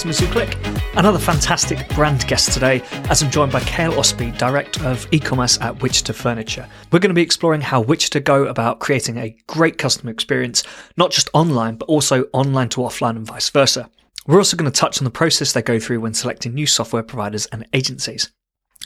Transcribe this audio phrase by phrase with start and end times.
[0.00, 0.56] customers who click.
[0.96, 2.80] Another fantastic brand guest today,
[3.10, 6.66] as I'm joined by Cale Osby, Director of E-commerce at Wichita Furniture.
[6.90, 10.62] We're going to be exploring how Wichita go about creating a great customer experience,
[10.96, 13.90] not just online, but also online to offline and vice versa.
[14.26, 17.02] We're also going to touch on the process they go through when selecting new software
[17.02, 18.32] providers and agencies.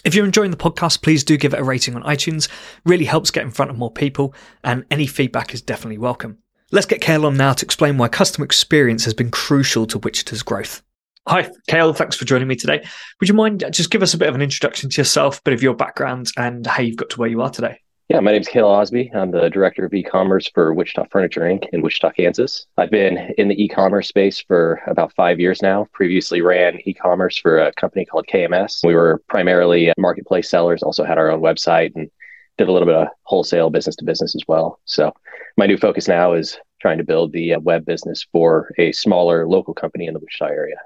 [0.05, 2.49] If you're enjoying the podcast, please do give it a rating on iTunes.
[2.85, 4.35] Really helps get in front of more people,
[4.65, 6.39] and any feedback is definitely welcome.
[6.73, 10.43] Let's get Cale on now to explain why customer experience has been crucial to Wichita's
[10.43, 10.83] growth.
[11.27, 11.95] Hi, Cale.
[11.95, 12.85] Thanks for joining me today.
[13.19, 15.43] Would you mind uh, just give us a bit of an introduction to yourself, a
[15.43, 17.81] bit of your background, and how you've got to where you are today?
[18.11, 19.11] Yeah, my name is Cale Osby.
[19.15, 21.67] I'm the director of e-commerce for Wichita Furniture Inc.
[21.73, 22.67] in Wichita, Kansas.
[22.77, 25.87] I've been in the e-commerce space for about five years now.
[25.95, 28.87] Previously ran e-commerce for a company called KMS.
[28.87, 32.11] We were primarily marketplace sellers, also had our own website and
[32.59, 34.79] did a little bit of wholesale business to business as well.
[34.85, 35.15] So
[35.57, 39.49] my new focus now is trying to build the uh, web business for a smaller
[39.49, 40.77] local company in the Wichita area.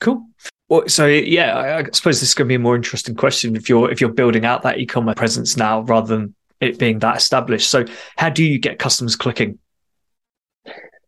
[0.00, 0.26] Cool.
[0.68, 3.56] Well, so yeah, I, I suppose this is going to be a more interesting question
[3.56, 7.16] if you're if you're building out that e-commerce presence now rather than it being that
[7.16, 7.70] established.
[7.70, 7.84] So,
[8.16, 9.58] how do you get customers clicking?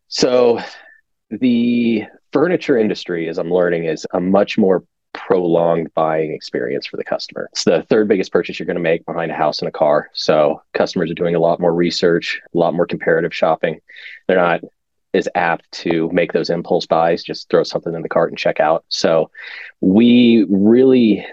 [0.09, 0.61] So,
[1.31, 7.05] the furniture industry, as I'm learning, is a much more prolonged buying experience for the
[7.05, 7.49] customer.
[7.53, 10.11] It's the third biggest purchase you're going to make behind a house and a car.
[10.13, 13.81] So customers are doing a lot more research, a lot more comparative shopping.
[14.27, 14.61] They're not
[15.13, 18.61] is apt to make those impulse buys, just throw something in the cart and check
[18.61, 18.85] out.
[18.89, 19.31] So
[19.81, 21.27] we really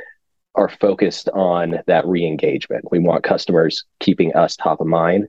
[0.55, 2.85] are focused on that re-engagement.
[2.89, 5.27] We want customers keeping us top of mind.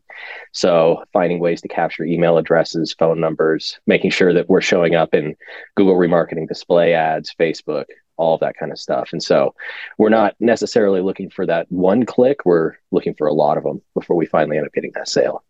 [0.53, 5.15] So finding ways to capture email addresses, phone numbers, making sure that we're showing up
[5.15, 5.35] in
[5.75, 9.11] Google remarketing display ads, Facebook, all of that kind of stuff.
[9.13, 9.55] And so
[9.99, 13.83] we're not necessarily looking for that one click, we're looking for a lot of them
[13.95, 15.45] before we finally end up getting that sale.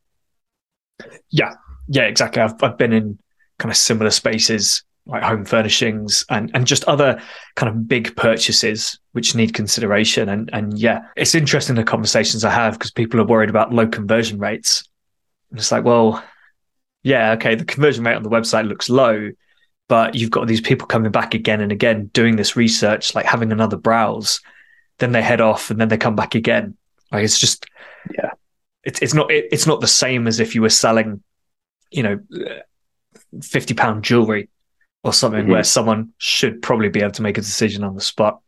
[1.31, 1.53] Yeah,
[1.89, 2.43] yeah, exactly.
[2.43, 3.19] I've, I've been in
[3.59, 7.21] kind of similar spaces like home furnishings and, and just other
[7.55, 10.29] kind of big purchases which need consideration.
[10.29, 13.87] And, and yeah, it's interesting the conversations I have because people are worried about low
[13.87, 14.83] conversion rates.
[15.51, 16.23] And it's like, well,
[17.05, 19.31] yeah, okay, the conversion rate on the website looks low,
[19.89, 23.53] but you've got these people coming back again and again doing this research, like having
[23.53, 24.41] another browse,
[24.99, 26.77] then they head off and then they come back again.
[27.13, 27.67] Like it's just,
[28.13, 28.33] yeah,
[28.83, 31.23] it's it's not it, it's not the same as if you were selling
[31.97, 32.21] you know,
[33.43, 34.49] 50 pound jewelry
[35.03, 35.53] or something mm-hmm.
[35.53, 38.41] where someone should probably be able to make a decision on the spot.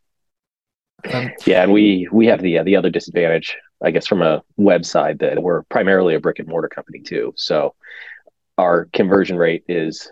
[1.13, 4.43] Um, yeah, and we we have the uh, the other disadvantage, I guess, from a
[4.59, 7.33] website that we're primarily a brick and mortar company too.
[7.37, 7.73] So
[8.57, 10.11] our conversion rate is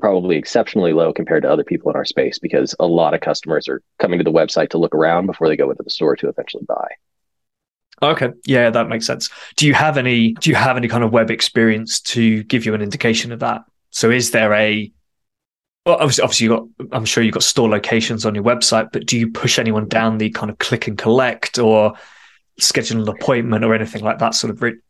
[0.00, 3.68] probably exceptionally low compared to other people in our space because a lot of customers
[3.68, 6.28] are coming to the website to look around before they go into the store to
[6.28, 6.88] eventually buy.
[8.02, 9.30] Okay, yeah, that makes sense.
[9.56, 10.32] Do you have any?
[10.34, 13.62] Do you have any kind of web experience to give you an indication of that?
[13.90, 14.90] So, is there a?
[15.86, 16.88] Well, obviously, obviously, you got.
[16.92, 20.18] I'm sure you've got store locations on your website, but do you push anyone down
[20.18, 21.94] the kind of click and collect or
[22.58, 24.80] schedule an appointment or anything like that sort of route?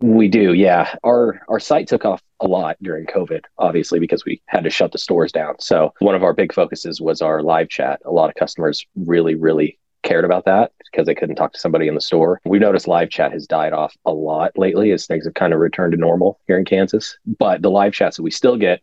[0.00, 0.94] We do, yeah.
[1.04, 4.90] Our our site took off a lot during COVID, obviously, because we had to shut
[4.90, 5.54] the stores down.
[5.60, 8.00] So one of our big focuses was our live chat.
[8.04, 11.88] A lot of customers really, really cared about that because they couldn't talk to somebody
[11.88, 12.40] in the store.
[12.44, 15.60] We've noticed live chat has died off a lot lately as things have kind of
[15.60, 17.16] returned to normal here in Kansas.
[17.38, 18.80] But the live chats that we still get,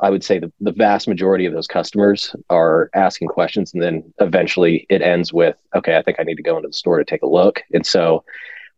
[0.00, 4.12] I would say the, the vast majority of those customers are asking questions and then
[4.20, 7.04] eventually it ends with, okay, I think I need to go into the store to
[7.04, 7.62] take a look.
[7.72, 8.24] And so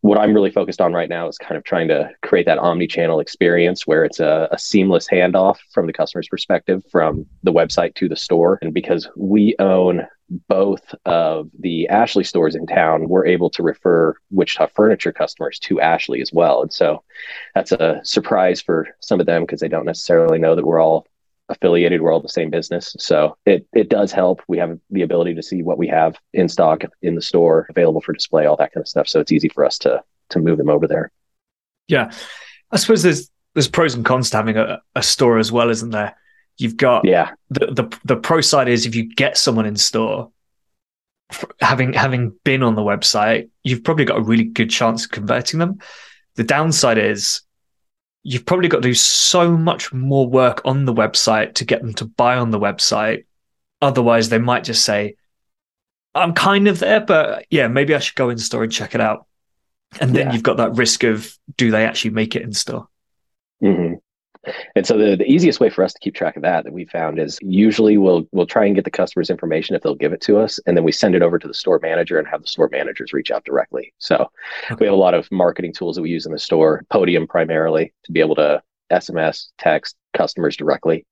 [0.05, 3.21] what I'm really focused on right now is kind of trying to create that omni-channel
[3.21, 8.09] experience where it's a, a, seamless handoff from the customer's perspective from the website to
[8.11, 8.59] the store.
[8.61, 10.07] And because we own
[10.47, 15.81] both of the Ashley stores in town, we're able to refer Wichita Furniture customers to
[15.81, 16.61] Ashley as well.
[16.61, 17.03] And so
[17.55, 21.07] that's a surprise for some of them because they don't necessarily know that we're all
[21.49, 22.97] affiliated we're all the same business.
[22.99, 24.43] So it it does help.
[24.49, 28.01] We have the ability to see what we have in stock in the store available
[28.01, 29.09] for display all that kind of stuff.
[29.09, 31.11] So it's easy for us to to move them over there.
[31.89, 32.11] Yeah.
[32.71, 35.91] I suppose there's there's pros and cons to having a, a store as well isn't
[35.91, 36.17] there?
[36.57, 37.33] You've got yeah.
[37.51, 40.31] the, the the pro side is if you get someone in store
[41.61, 45.59] having having been on the website you've probably got a really good chance of converting
[45.59, 45.79] them.
[46.37, 47.43] The downside is
[48.25, 51.93] you've probably got to do so much more work on the website to get them
[51.95, 53.27] to buy on the website.
[53.81, 55.17] Otherwise, they might just say,
[56.15, 59.01] I'm kind of there, but yeah, maybe I should go in store and check it
[59.01, 59.27] out.
[60.01, 60.33] And then yeah.
[60.33, 62.89] you've got that risk of do they actually make it in store?
[63.63, 63.94] Mm-hmm.
[64.75, 66.85] And so the, the easiest way for us to keep track of that that we
[66.85, 70.21] found is usually we'll we'll try and get the customer's information if they'll give it
[70.23, 72.49] to us, and then we send it over to the store manager and have the
[72.49, 73.93] store managers reach out directly.
[73.99, 74.31] So
[74.71, 74.77] okay.
[74.81, 77.93] we have a lot of marketing tools that we use in the store, Podium primarily,
[78.05, 78.63] to be able to
[78.93, 81.07] SMS, text customers directly.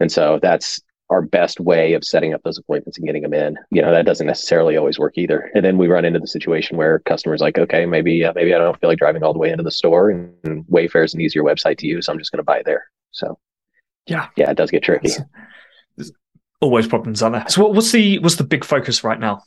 [0.00, 0.80] And so that's
[1.12, 3.56] our best way of setting up those appointments and getting them in.
[3.70, 5.50] You know, that doesn't necessarily always work either.
[5.54, 8.58] And then we run into the situation where customers like, okay, maybe uh, maybe I
[8.58, 11.20] don't feel like driving all the way into the store, and, and Wayfair is an
[11.20, 12.06] easier website to use.
[12.06, 12.86] So I'm just going to buy there.
[13.10, 13.38] So
[14.06, 15.10] yeah, yeah, it does get tricky.
[15.96, 16.12] There's
[16.60, 17.48] always problems, aren't there?
[17.48, 19.42] So what's the what's the big focus right now?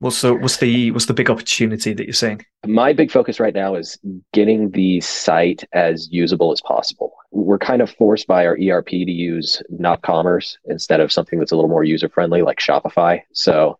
[0.00, 2.44] What's the what's the what's the big opportunity that you're seeing?
[2.66, 3.98] My big focus right now is
[4.32, 7.14] getting the site as usable as possible.
[7.30, 11.56] We're kind of forced by our ERP to use nopCommerce instead of something that's a
[11.56, 13.20] little more user friendly like Shopify.
[13.32, 13.78] So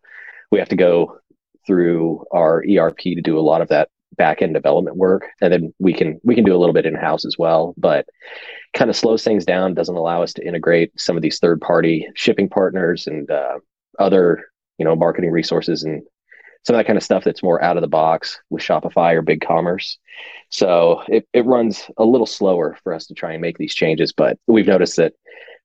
[0.51, 1.19] we have to go
[1.67, 5.73] through our ERP to do a lot of that back end development work and then
[5.79, 8.05] we can we can do a little bit in house as well but
[8.73, 12.07] kind of slows things down doesn't allow us to integrate some of these third party
[12.15, 13.57] shipping partners and uh,
[13.99, 14.45] other
[14.77, 16.03] you know marketing resources and
[16.65, 19.21] some of that kind of stuff that's more out of the box with Shopify or
[19.21, 19.97] BigCommerce.
[20.49, 24.11] So it, it runs a little slower for us to try and make these changes,
[24.11, 25.13] but we've noticed that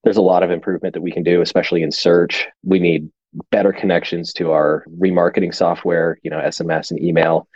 [0.04, 2.46] there's a lot of improvement that we can do, especially in search.
[2.62, 3.10] We need
[3.50, 7.48] better connections to our remarketing software, you know, SMS and email,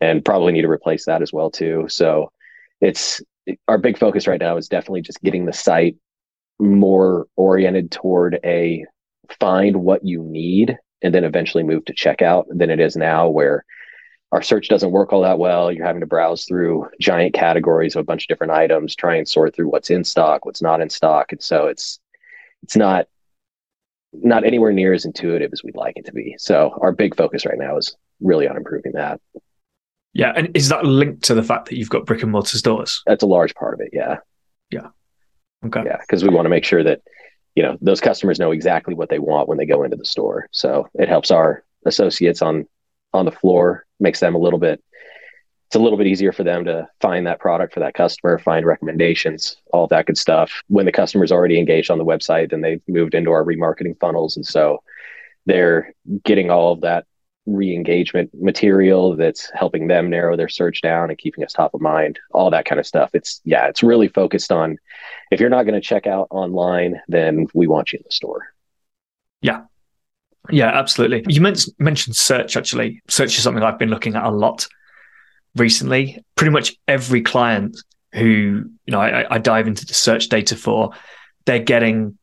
[0.00, 1.86] and probably need to replace that as well too.
[1.88, 2.32] So
[2.80, 3.20] it's
[3.68, 5.96] our big focus right now is definitely just getting the site
[6.58, 8.84] more oriented toward a
[9.38, 13.64] find what you need and then eventually move to checkout than it is now where
[14.32, 15.72] our search doesn't work all that well.
[15.72, 19.28] You're having to browse through giant categories of a bunch of different items, try and
[19.28, 21.32] sort through what's in stock, what's not in stock.
[21.32, 21.98] And so it's
[22.62, 23.06] it's not
[24.12, 26.34] not anywhere near as intuitive as we'd like it to be.
[26.38, 29.20] So our big focus right now is really on improving that.
[30.14, 30.32] Yeah.
[30.34, 33.02] And is that linked to the fact that you've got brick and mortar stores?
[33.06, 34.16] That's a large part of it, yeah.
[34.70, 34.88] Yeah.
[35.66, 35.82] Okay.
[35.84, 37.02] Yeah, because we want to make sure that
[37.58, 40.46] you know those customers know exactly what they want when they go into the store.
[40.52, 42.68] So it helps our associates on
[43.12, 44.80] on the floor makes them a little bit
[45.66, 48.64] it's a little bit easier for them to find that product for that customer find
[48.64, 50.62] recommendations all that good stuff.
[50.68, 54.36] When the customer's already engaged on the website then they've moved into our remarketing funnels.
[54.36, 54.80] And so
[55.46, 55.92] they're
[56.24, 57.06] getting all of that
[57.48, 62.18] re-engagement material that's helping them narrow their search down and keeping us top of mind
[62.32, 63.10] all that kind of stuff.
[63.14, 64.78] It's yeah it's really focused on
[65.30, 68.52] if you're not going to check out online then we want you in the store.
[69.40, 69.62] Yeah.
[70.50, 71.24] Yeah absolutely.
[71.28, 73.02] You mentioned search actually.
[73.08, 74.68] Search is something i've been looking at a lot
[75.56, 76.22] recently.
[76.36, 77.76] Pretty much every client
[78.12, 80.90] who you know I, I dive into the search data for
[81.46, 82.18] they're getting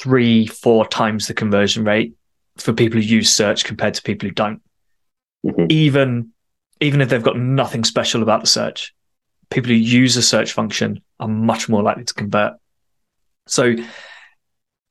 [0.00, 2.14] three four times the conversion rate
[2.56, 4.60] for people who use search compared to people who don't.
[5.44, 5.66] Mm-hmm.
[5.70, 6.30] Even
[6.80, 8.94] even if they've got nothing special about the search,
[9.50, 12.54] people who use a search function are much more likely to convert.
[13.46, 13.76] So,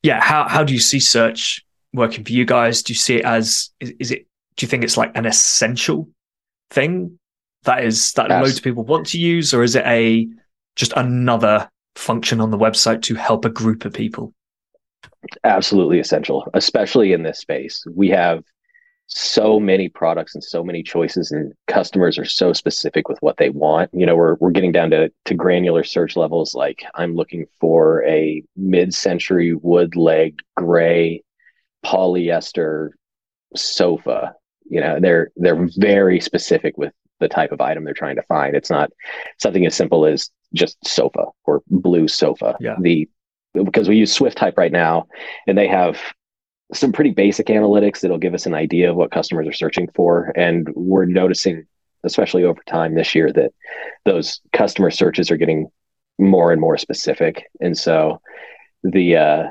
[0.01, 2.83] yeah, how how do you see search working for you guys?
[2.83, 4.27] Do you see it as is, is it?
[4.55, 6.09] Do you think it's like an essential
[6.69, 7.17] thing
[7.63, 8.43] that is that yes.
[8.43, 10.27] loads of people want to use, or is it a
[10.75, 14.33] just another function on the website to help a group of people?
[15.43, 17.83] Absolutely essential, especially in this space.
[17.93, 18.43] We have
[19.07, 23.49] so many products and so many choices and customers are so specific with what they
[23.49, 23.89] want.
[23.93, 28.03] You know, we're we're getting down to to granular search levels like I'm looking for
[28.05, 31.23] a mid-century wood leg gray
[31.85, 32.91] polyester
[33.55, 34.35] sofa.
[34.65, 38.55] You know, they're they're very specific with the type of item they're trying to find.
[38.55, 38.91] It's not
[39.37, 42.55] something as simple as just sofa or blue sofa.
[42.59, 42.75] Yeah.
[42.79, 43.09] The
[43.53, 45.07] because we use Swiftype right now,
[45.47, 45.99] and they have
[46.73, 50.31] some pretty basic analytics that'll give us an idea of what customers are searching for.
[50.35, 51.65] And we're noticing,
[52.03, 53.51] especially over time this year, that
[54.05, 55.69] those customer searches are getting
[56.17, 57.45] more and more specific.
[57.61, 58.21] And so
[58.83, 59.43] the uh,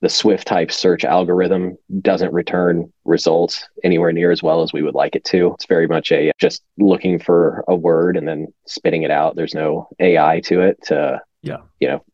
[0.00, 5.16] the Swiftype search algorithm doesn't return results anywhere near as well as we would like
[5.16, 5.54] it to.
[5.54, 9.34] It's very much a just looking for a word and then spitting it out.
[9.34, 12.04] There's no AI to it to yeah, you know,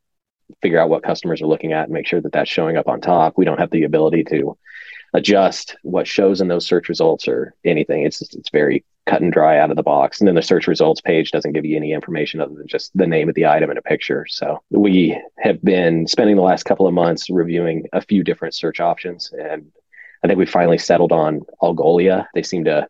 [0.62, 3.00] figure out what customers are looking at and make sure that that's showing up on
[3.00, 3.34] top.
[3.36, 4.56] We don't have the ability to
[5.12, 8.04] adjust what shows in those search results or anything.
[8.04, 10.20] It's just, it's very cut and dry out of the box.
[10.20, 13.06] And then the search results page doesn't give you any information other than just the
[13.06, 14.26] name of the item and a picture.
[14.28, 18.78] So we have been spending the last couple of months reviewing a few different search
[18.78, 19.32] options.
[19.36, 19.72] And
[20.22, 22.26] I think we finally settled on Algolia.
[22.34, 22.86] They seem to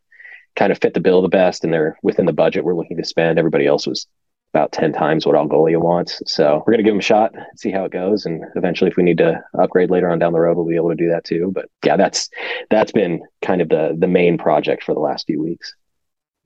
[0.56, 3.04] kind of fit the bill the best and they're within the budget we're looking to
[3.04, 3.38] spend.
[3.38, 4.06] Everybody else was
[4.52, 6.22] about 10 times what Algolia wants.
[6.26, 8.26] So we're going to give them a shot, see how it goes.
[8.26, 10.90] And eventually, if we need to upgrade later on down the road, we'll be able
[10.90, 11.52] to do that too.
[11.54, 12.28] But yeah, that's,
[12.68, 15.74] that's been kind of the, the main project for the last few weeks.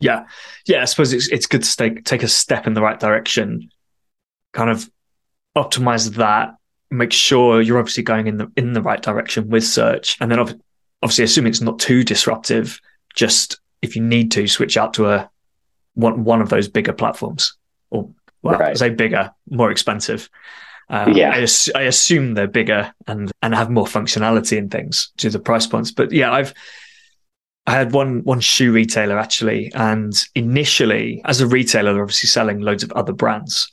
[0.01, 0.27] Yeah.
[0.67, 0.83] Yeah.
[0.83, 3.71] I suppose it's, it's good to take, take a step in the right direction,
[4.53, 4.89] kind of
[5.57, 6.57] optimize that,
[6.91, 10.19] make sure you're obviously going in the, in the right direction with search.
[10.21, 10.41] And then
[11.03, 12.79] obviously, assuming it's not too disruptive,
[13.15, 15.31] just if you need to switch out to a,
[15.95, 17.57] one, one of those bigger platforms
[17.91, 18.11] or
[18.43, 18.77] well, right.
[18.77, 20.29] say bigger, more expensive.
[20.91, 21.47] Uh, yeah, I,
[21.79, 25.91] I, assume they're bigger and and have more functionality and things to the price points.
[25.91, 26.53] But yeah, I've
[27.67, 32.61] I had one one shoe retailer actually, and initially, as a retailer, they're obviously selling
[32.61, 33.71] loads of other brands,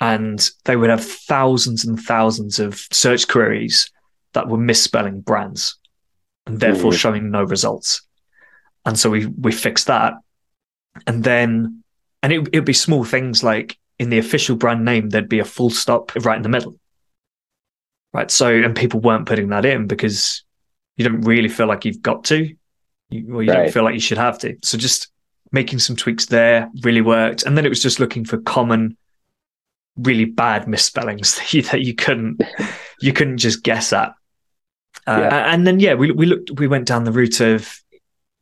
[0.00, 3.90] and they would have thousands and thousands of search queries
[4.32, 5.76] that were misspelling brands,
[6.46, 6.98] and therefore mm.
[6.98, 8.02] showing no results.
[8.84, 10.14] And so we we fixed that,
[11.06, 11.81] and then,
[12.22, 15.44] and it it'd be small things like in the official brand name there'd be a
[15.44, 16.78] full stop right in the middle,
[18.12, 18.30] right?
[18.30, 20.44] So and people weren't putting that in because
[20.96, 22.54] you don't really feel like you've got to
[23.12, 23.64] you, well, you right.
[23.64, 24.56] don't feel like you should have to.
[24.62, 25.08] So just
[25.52, 27.44] making some tweaks there really worked.
[27.44, 28.96] And then it was just looking for common,
[29.96, 32.42] really bad misspellings that you, that you couldn't
[33.00, 34.14] you couldn't just guess at.
[35.06, 35.52] Uh, yeah.
[35.52, 37.78] And then yeah, we we looked we went down the route of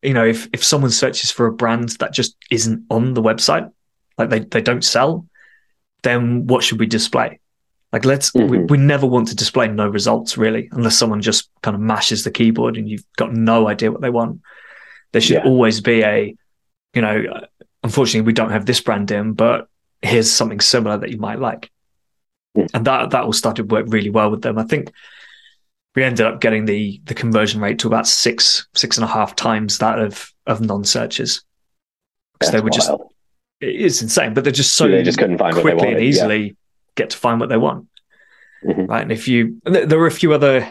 [0.02, 3.70] you know if if someone searches for a brand that just isn't on the website,
[4.18, 5.26] like they they don't sell,
[6.02, 7.38] then what should we display?
[7.92, 8.48] Like let's mm-hmm.
[8.48, 12.24] we, we never want to display no results really, unless someone just kind of mashes
[12.24, 14.40] the keyboard and you've got no idea what they want.
[15.12, 15.44] There should yeah.
[15.44, 16.36] always be a,
[16.94, 17.24] you know,
[17.82, 19.68] unfortunately we don't have this brand in, but
[20.02, 21.70] here's something similar that you might like.
[22.74, 24.58] And that that all started to work really well with them.
[24.58, 24.92] I think
[25.94, 29.34] we ended up getting the the conversion rate to about six six and a half
[29.34, 31.42] times that of of non searches
[32.34, 32.74] because they were wild.
[32.74, 32.90] just
[33.60, 36.52] it's insane, but they're just so they just couldn't find quickly and easily yeah.
[36.96, 37.86] get to find what they want.
[38.64, 38.86] Mm-hmm.
[38.86, 40.66] Right, and if you there were a few other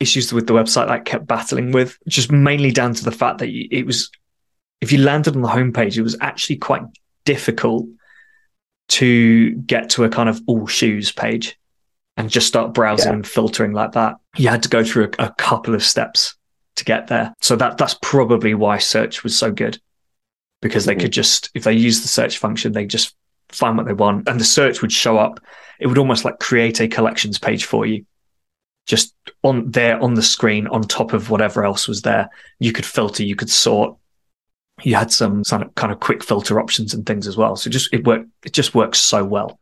[0.00, 3.48] issues with the website I kept battling with, just mainly down to the fact that
[3.48, 4.10] it was,
[4.80, 6.82] if you landed on the homepage, it was actually quite
[7.24, 7.86] difficult
[8.88, 11.56] to get to a kind of all shoes page
[12.16, 13.14] and just start browsing yeah.
[13.14, 14.16] and filtering like that.
[14.36, 16.36] You had to go through a, a couple of steps
[16.76, 17.34] to get there.
[17.40, 19.78] So that that's probably why search was so good
[20.62, 21.02] because they mm-hmm.
[21.02, 23.14] could just, if they use the search function, they just
[23.50, 25.40] find what they want and the search would show up.
[25.80, 28.06] It would almost like create a collections page for you
[28.86, 32.28] just on there on the screen on top of whatever else was there.
[32.58, 33.96] You could filter, you could sort.
[34.82, 37.56] You had some kind of quick filter options and things as well.
[37.56, 38.28] So just it worked.
[38.44, 39.58] It just works so well.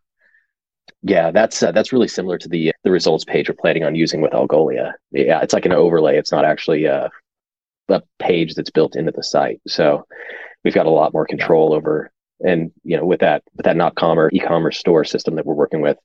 [1.03, 4.21] Yeah, that's uh, that's really similar to the the results page we're planning on using
[4.21, 4.93] with Algolia.
[5.11, 6.17] Yeah, it's like an overlay.
[6.17, 7.11] It's not actually a,
[7.89, 9.61] a page that's built into the site.
[9.67, 10.07] So
[10.65, 12.13] we've got a lot more control over
[12.45, 15.99] and you know with that with that nopCommerce e-commerce store system that we're working with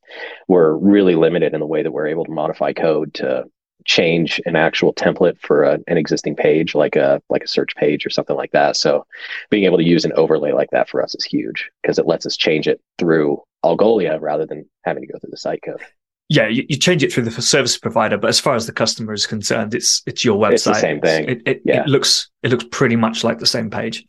[0.48, 3.44] we're really limited in the way that we're able to modify code to
[3.86, 8.06] change an actual template for a, an existing page like a like a search page
[8.06, 9.06] or something like that so
[9.50, 12.26] being able to use an overlay like that for us is huge because it lets
[12.26, 13.42] us change it through
[13.76, 15.82] algolia rather than having to go through the site code
[16.30, 19.14] yeah, you, you, change it through the service provider, but as far as the customer
[19.14, 20.54] is concerned, it's it's your website.
[20.54, 21.30] It's the same thing.
[21.30, 21.82] It, it, yeah.
[21.84, 24.06] it looks it looks pretty much like the same page.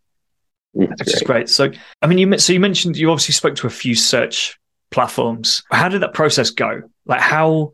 [0.76, 1.44] Mm, that's which great.
[1.44, 1.74] is great.
[1.74, 4.58] So, I mean, you so you mentioned you obviously spoke to a few search
[4.90, 5.62] platforms.
[5.70, 6.82] How did that process go?
[7.06, 7.72] Like how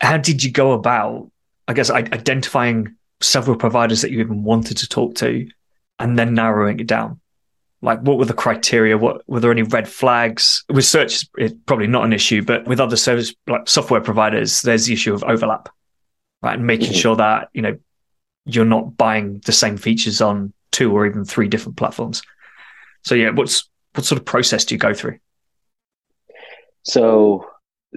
[0.00, 1.30] how did you go about?
[1.68, 5.46] I guess identifying several providers that you even wanted to talk to,
[5.98, 7.20] and then narrowing it down.
[7.82, 8.96] Like, what were the criteria?
[8.96, 10.64] What were there any red flags?
[10.68, 14.86] With search, it's probably not an issue, but with other service like software providers, there's
[14.86, 15.68] the issue of overlap,
[16.42, 16.56] right?
[16.56, 16.98] And making mm-hmm.
[16.98, 17.76] sure that you know
[18.46, 22.22] you're not buying the same features on two or even three different platforms.
[23.04, 25.18] So yeah, what's what sort of process do you go through?
[26.82, 27.46] So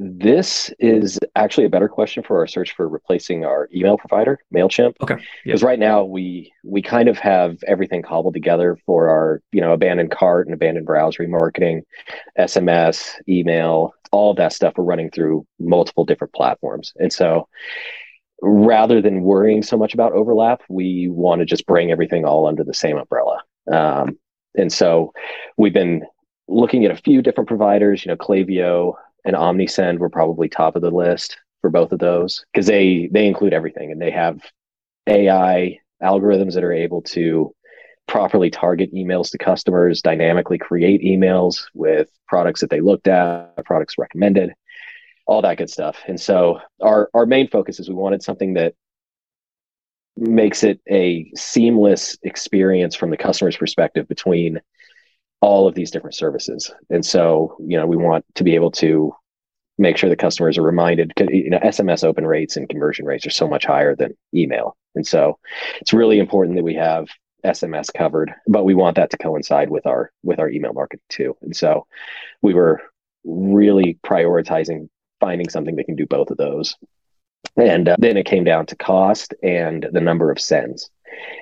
[0.01, 4.95] this is actually a better question for our search for replacing our email provider, Mailchimp.
[5.01, 5.17] Okay.
[5.43, 9.73] Because right now we we kind of have everything cobbled together for our you know
[9.73, 11.81] abandoned cart and abandoned browse remarketing,
[12.37, 14.73] SMS, email, all that stuff.
[14.77, 17.47] We're running through multiple different platforms, and so
[18.41, 22.63] rather than worrying so much about overlap, we want to just bring everything all under
[22.63, 23.39] the same umbrella.
[23.69, 24.17] Um,
[24.55, 25.11] and so
[25.57, 26.05] we've been
[26.47, 28.93] looking at a few different providers, you know, Klaviyo
[29.25, 33.27] and Omnisend were probably top of the list for both of those because they they
[33.27, 34.41] include everything and they have
[35.07, 37.53] AI algorithms that are able to
[38.07, 43.97] properly target emails to customers, dynamically create emails with products that they looked at, products
[43.97, 44.53] recommended
[45.27, 45.97] all that good stuff.
[46.07, 48.73] And so our our main focus is we wanted something that
[50.17, 54.59] makes it a seamless experience from the customer's perspective between
[55.41, 56.71] all of these different services.
[56.89, 59.13] And so, you know, we want to be able to
[59.77, 63.25] make sure the customers are reminded because you know SMS open rates and conversion rates
[63.25, 64.75] are so much higher than email.
[64.93, 65.39] And so
[65.79, 67.07] it's really important that we have
[67.45, 71.37] SMS covered, but we want that to coincide with our with our email marketing too.
[71.41, 71.87] And so
[72.41, 72.81] we were
[73.23, 76.75] really prioritizing finding something that can do both of those.
[77.55, 80.89] And uh, then it came down to cost and the number of sends.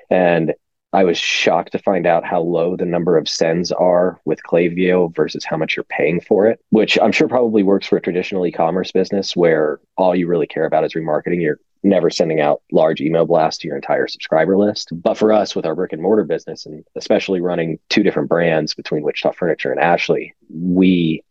[0.10, 0.54] And
[0.94, 5.14] I was shocked to find out how low the number of sends are with Klaviyo
[5.14, 8.46] versus how much you're paying for it, which I'm sure probably works for a traditional
[8.46, 11.42] e-commerce business where all you really care about is remarketing.
[11.42, 14.90] You're never sending out large email blasts to your entire subscriber list.
[14.94, 18.74] But for us with our brick and mortar business and especially running two different brands
[18.74, 21.24] between Wichita Furniture and Ashley, we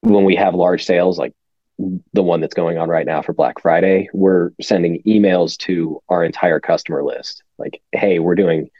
[0.00, 1.32] when we have large sales like
[1.78, 6.24] the one that's going on right now for Black Friday, we're sending emails to our
[6.24, 7.42] entire customer list.
[7.58, 8.70] Like, hey, we're doing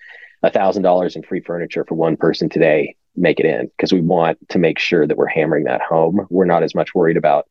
[0.43, 2.97] a thousand dollars in free furniture for one person today.
[3.15, 6.27] Make it in because we want to make sure that we're hammering that home.
[6.31, 7.47] We're not as much worried about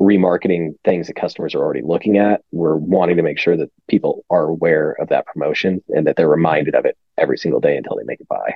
[0.00, 2.42] remarketing things that customers are already looking at.
[2.50, 6.28] We're wanting to make sure that people are aware of that promotion and that they're
[6.28, 8.54] reminded of it every single day until they make a buy.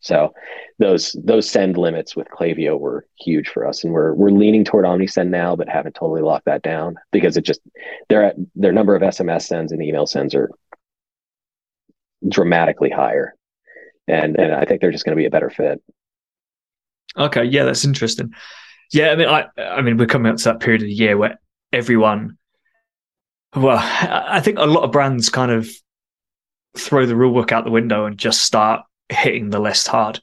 [0.00, 0.32] So
[0.78, 4.86] those those send limits with Klaviyo were huge for us, and we're we're leaning toward
[4.86, 7.60] OmniSend now, but haven't totally locked that down because it just
[8.08, 10.50] their their number of SMS sends and email sends are
[12.26, 13.34] dramatically higher,
[14.08, 15.82] and and I think they're just going to be a better fit.
[17.16, 18.32] Okay, yeah, that's interesting.
[18.92, 21.18] Yeah, I mean, I I mean, we're coming up to that period of the year
[21.18, 21.38] where
[21.74, 22.38] everyone,
[23.54, 25.68] well, I think a lot of brands kind of
[26.76, 30.20] throw the rule book out the window and just start hitting the list hard.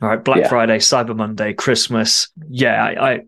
[0.00, 0.48] All right, Black yeah.
[0.48, 2.28] Friday, Cyber Monday, Christmas.
[2.48, 3.20] Yeah, I, I,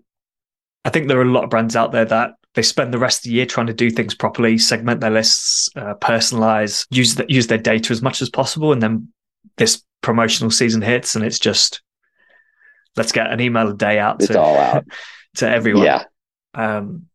[0.85, 3.19] I think there are a lot of brands out there that they spend the rest
[3.19, 7.27] of the year trying to do things properly, segment their lists, uh, personalize, use the,
[7.29, 9.09] use their data as much as possible, and then
[9.57, 11.83] this promotional season hits, and it's just
[12.97, 14.85] let's get an email a day out it's to all out.
[15.37, 15.85] to everyone.
[15.85, 16.05] Yeah.
[16.55, 17.07] Um,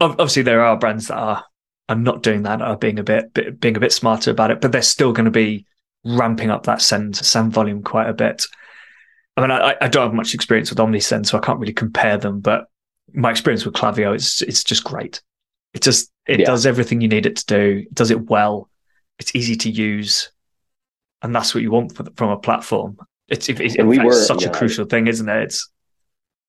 [0.00, 1.44] obviously, there are brands that are
[1.88, 4.60] are not doing that, are being a bit, bit being a bit smarter about it,
[4.60, 5.66] but they're still going to be
[6.04, 8.44] ramping up that send send volume quite a bit.
[9.36, 12.18] I mean, I, I don't have much experience with OmniSend, so I can't really compare
[12.18, 12.40] them.
[12.40, 12.66] But
[13.14, 15.22] my experience with Klaviyo is it's just great.
[15.74, 16.46] It just it yeah.
[16.46, 17.82] does everything you need it to do.
[17.86, 18.68] It does it well.
[19.18, 20.30] It's easy to use,
[21.22, 22.98] and that's what you want from a platform.
[23.28, 25.42] It's, it's, and we were, such a crucial thing, isn't it?
[25.44, 25.70] It's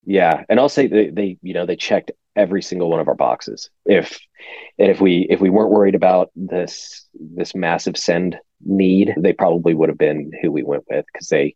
[0.05, 3.15] yeah, and I'll say they, they you know they checked every single one of our
[3.15, 3.69] boxes.
[3.85, 4.19] If
[4.77, 9.73] and if we if we weren't worried about this this massive send need, they probably
[9.73, 11.55] would have been who we went with because they,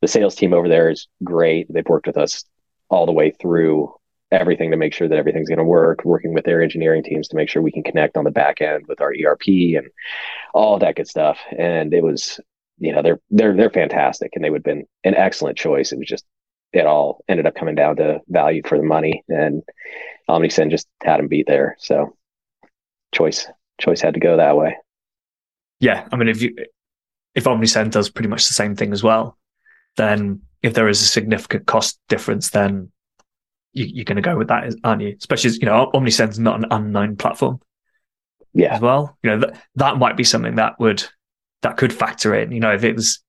[0.00, 1.66] the sales team over there is great.
[1.72, 2.44] They've worked with us
[2.88, 3.94] all the way through
[4.30, 7.36] everything to make sure that everything's going to work, working with their engineering teams to
[7.36, 9.88] make sure we can connect on the back end with our ERP and
[10.52, 11.38] all that good stuff.
[11.56, 12.40] And it was,
[12.78, 15.92] you know, they're they're they're fantastic and they would have been an excellent choice.
[15.92, 16.24] It was just
[16.72, 19.62] it all ended up coming down to value for the money and
[20.28, 21.76] OmniSend just had them beat there.
[21.78, 22.16] So
[23.12, 23.46] choice
[23.80, 24.76] choice had to go that way
[25.80, 26.56] yeah, I mean, if you
[27.34, 29.36] if OmniSend does pretty much the same thing as well,
[29.96, 32.90] then if there is a significant cost difference, then
[33.72, 35.14] you, are going to go with that, aren't you?
[35.18, 37.60] Especially, you know, OmniSend's not an unknown platform.
[38.54, 38.74] Yeah.
[38.74, 41.04] As well, you know, that that might be something that would
[41.60, 42.52] that could factor in.
[42.52, 43.22] You know, if it was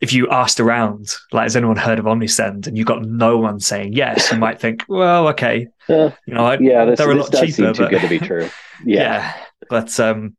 [0.00, 3.58] if you asked around, like, has anyone heard of OmniSend, and you got no one
[3.58, 7.32] saying yes, you might think, well, okay, uh, you know, yeah, this, they're a lot
[7.32, 8.48] cheaper, but, too good to be true.
[8.84, 9.00] Yeah.
[9.02, 9.36] yeah,
[9.68, 10.36] but um,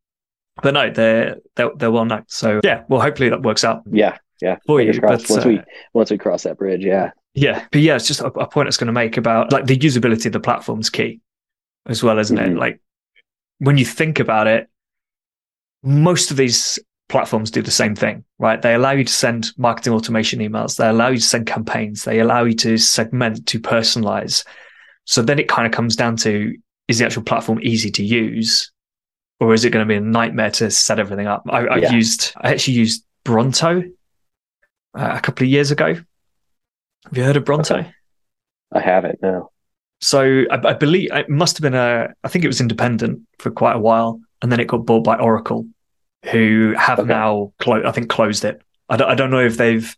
[0.61, 2.25] but no, they're they're, they're well known.
[2.27, 3.83] So yeah, well, hopefully that works out.
[3.91, 4.57] Yeah, yeah.
[4.65, 5.61] For you, but, once uh, we
[5.93, 7.65] once we cross that bridge, yeah, yeah.
[7.71, 10.27] But yeah, it's just a, a point it's going to make about like the usability
[10.27, 11.21] of the platform's key,
[11.87, 12.53] as well, isn't mm-hmm.
[12.53, 12.59] it?
[12.59, 12.81] Like
[13.59, 14.69] when you think about it,
[15.83, 18.61] most of these platforms do the same thing, right?
[18.61, 20.77] They allow you to send marketing automation emails.
[20.77, 22.03] They allow you to send campaigns.
[22.03, 24.45] They allow you to segment, to personalize.
[25.05, 26.55] So then it kind of comes down to
[26.87, 28.71] is the actual platform easy to use
[29.39, 31.43] or is it going to be a nightmare to set everything up?
[31.49, 31.91] I, have yeah.
[31.91, 33.83] used, I actually used Bronto
[34.97, 35.95] uh, a couple of years ago.
[37.05, 37.77] Have you heard of Bronto?
[37.77, 37.91] Okay.
[38.71, 39.21] I haven't.
[39.21, 39.51] No.
[40.01, 42.13] So I, I, believe it must have been a.
[42.23, 45.17] I think it was independent for quite a while, and then it got bought by
[45.17, 45.65] Oracle,
[46.31, 47.07] who have okay.
[47.07, 47.85] now closed.
[47.85, 48.61] I think closed it.
[48.89, 49.95] I don't, I don't know if they've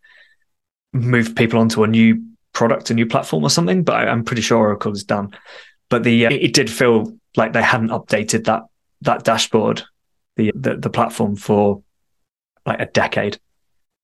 [0.94, 2.24] moved people onto a new
[2.54, 5.36] product, a new platform or something, but I, am pretty sure Oracle is done.
[5.90, 8.64] But the uh, it did feel like they hadn't updated that
[9.02, 9.84] that dashboard,
[10.36, 11.84] the, the, the platform for
[12.66, 13.40] like a decade.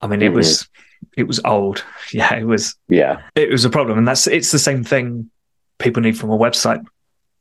[0.02, 0.36] I mean, it mm-hmm.
[0.36, 0.68] was
[1.16, 1.84] it was old.
[2.14, 2.76] Yeah, it was.
[2.88, 5.30] Yeah, it was a problem, and that's it's the same thing
[5.78, 6.82] people need from a website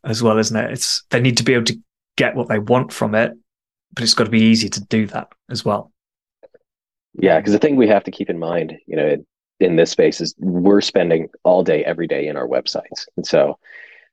[0.05, 0.73] as well, isn't it?
[0.73, 1.79] It's they need to be able to
[2.17, 3.33] get what they want from it,
[3.95, 5.93] but it's got to be easy to do that as well.
[7.15, 9.17] Yeah, because the thing we have to keep in mind, you know,
[9.61, 13.59] in this space is we're spending all day, every day in our websites, and so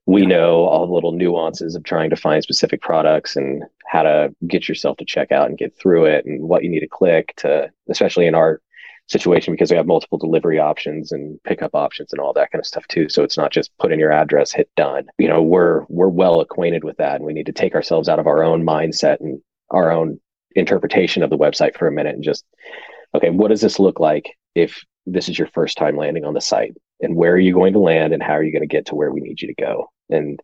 [0.05, 4.33] we know all the little nuances of trying to find specific products and how to
[4.47, 7.33] get yourself to check out and get through it and what you need to click
[7.37, 8.61] to especially in our
[9.07, 12.65] situation because we have multiple delivery options and pickup options and all that kind of
[12.65, 15.83] stuff too so it's not just put in your address hit done you know we're
[15.89, 18.65] we're well acquainted with that and we need to take ourselves out of our own
[18.65, 20.19] mindset and our own
[20.55, 22.45] interpretation of the website for a minute and just
[23.15, 26.41] okay, what does this look like if this is your first time landing on the
[26.41, 26.73] site?
[27.01, 28.95] And where are you going to land and how are you going to get to
[28.95, 29.89] where we need you to go?
[30.09, 30.39] And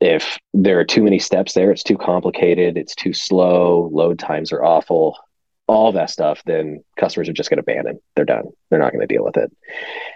[0.00, 4.52] if there are too many steps there, it's too complicated, it's too slow, load times
[4.52, 5.18] are awful,
[5.66, 8.00] all that stuff, then customers are just going to abandon.
[8.16, 8.46] They're done.
[8.68, 9.52] They're not going to deal with it.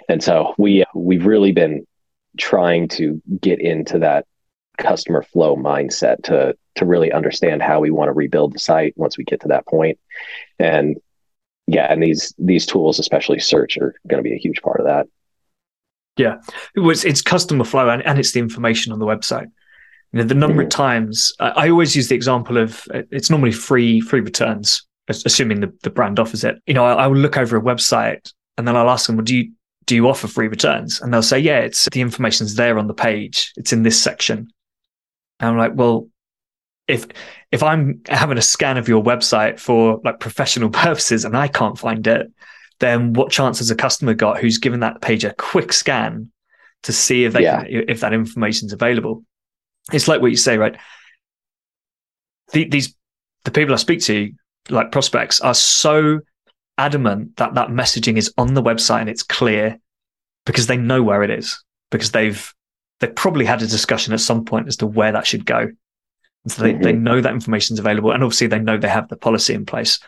[0.09, 1.87] And so we we've really been
[2.39, 4.27] trying to get into that
[4.79, 9.17] customer flow mindset to to really understand how we want to rebuild the site once
[9.17, 9.99] we get to that point.
[10.59, 10.97] And
[11.67, 14.87] yeah, and these these tools, especially search, are going to be a huge part of
[14.87, 15.07] that.
[16.17, 16.37] Yeah,
[16.77, 19.51] it was it's customer flow and, and it's the information on the website.
[20.13, 20.67] You know, the number mm-hmm.
[20.67, 25.61] of times I, I always use the example of it's normally free free returns, assuming
[25.61, 26.57] the, the brand offers it.
[26.67, 29.25] You know, I, I will look over a website and then I'll ask them, well,
[29.25, 29.53] do you
[29.87, 31.01] do you offer free returns?
[31.01, 33.53] And they'll say, yeah, it's the information's there on the page.
[33.57, 34.49] It's in this section.
[35.41, 36.09] And I'm like, well,
[36.87, 37.07] if
[37.51, 41.79] if I'm having a scan of your website for like professional purposes and I can't
[41.79, 42.33] find it,
[42.81, 46.31] then what chance has a customer got who's given that page a quick scan
[46.83, 47.65] to see if they yeah.
[47.65, 49.25] can, if that information is available?
[49.93, 50.77] It's like what you say, right?
[52.53, 52.95] The, these
[53.45, 54.33] the people I speak to,
[54.71, 56.21] like prospects, are so
[56.79, 59.79] adamant that that messaging is on the website and it's clear
[60.47, 62.53] because they know where it is because they've
[63.01, 65.69] they probably had a discussion at some point as to where that should go
[66.47, 66.83] so they, mm-hmm.
[66.83, 68.11] they know that information is available.
[68.13, 69.99] And obviously they know they have the policy in place.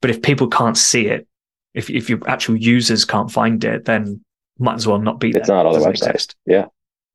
[0.00, 1.26] But if people can't see it,
[1.74, 4.24] if, if your actual users can't find it, then
[4.58, 5.40] might as well not be there.
[5.40, 6.08] It's not on the website.
[6.08, 6.36] Exist.
[6.46, 6.66] Yeah.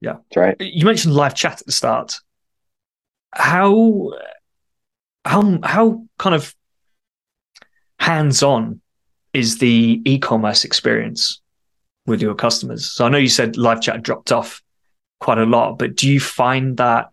[0.02, 0.14] Yeah.
[0.14, 0.56] That's right.
[0.60, 2.20] You mentioned live chat at the start.
[3.34, 4.12] How,
[5.26, 6.56] how, how kind of
[8.00, 8.82] hands on
[9.34, 11.42] is the e-commerce experience
[12.06, 12.90] with your customers?
[12.90, 14.62] So I know you said live chat dropped off
[15.20, 17.10] quite a lot, but do you find that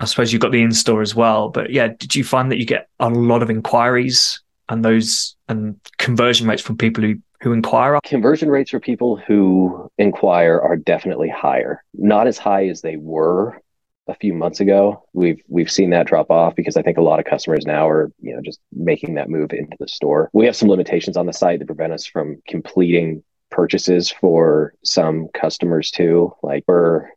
[0.00, 1.48] I suppose you've got the in store as well.
[1.48, 5.78] But yeah, did you find that you get a lot of inquiries and those and
[5.98, 7.98] conversion rates from people who who inquire?
[8.04, 11.84] Conversion rates for people who inquire are definitely higher.
[11.94, 13.60] Not as high as they were
[14.08, 15.04] a few months ago.
[15.12, 18.10] We've we've seen that drop off because I think a lot of customers now are,
[18.20, 20.30] you know, just making that move into the store.
[20.32, 25.28] We have some limitations on the site that prevent us from completing purchases for some
[25.34, 26.34] customers too.
[26.42, 27.08] Like we're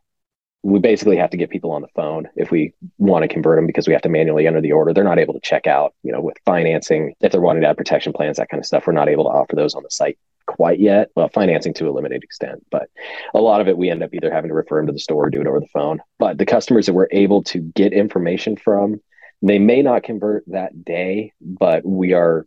[0.63, 3.65] we basically have to get people on the phone if we want to convert them
[3.65, 4.93] because we have to manually enter the order.
[4.93, 7.15] They're not able to check out, you know, with financing.
[7.19, 9.31] If they're wanting to add protection plans, that kind of stuff, we're not able to
[9.31, 11.09] offer those on the site quite yet.
[11.15, 12.89] Well, financing to a limited extent, but
[13.33, 15.25] a lot of it we end up either having to refer them to the store
[15.25, 15.99] or do it over the phone.
[16.19, 19.01] But the customers that we're able to get information from,
[19.41, 22.45] they may not convert that day, but we are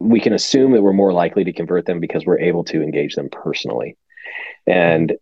[0.00, 3.14] we can assume that we're more likely to convert them because we're able to engage
[3.14, 3.96] them personally.
[4.66, 5.12] And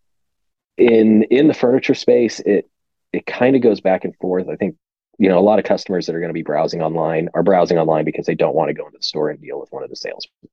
[0.80, 2.68] in in the furniture space, it
[3.12, 4.48] it kind of goes back and forth.
[4.48, 4.76] I think
[5.18, 7.78] you know a lot of customers that are going to be browsing online are browsing
[7.78, 9.90] online because they don't want to go into the store and deal with one of
[9.90, 10.50] the salesmen,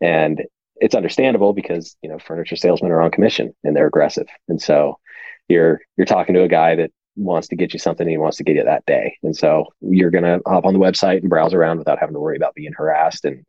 [0.00, 0.42] and
[0.76, 4.98] it's understandable because you know furniture salesmen are on commission and they're aggressive, and so
[5.48, 8.44] you're you're talking to a guy that wants to get you something he wants to
[8.44, 9.16] get you that day.
[9.22, 12.20] And so you're going to hop on the website and browse around without having to
[12.20, 13.24] worry about being harassed.
[13.24, 13.44] And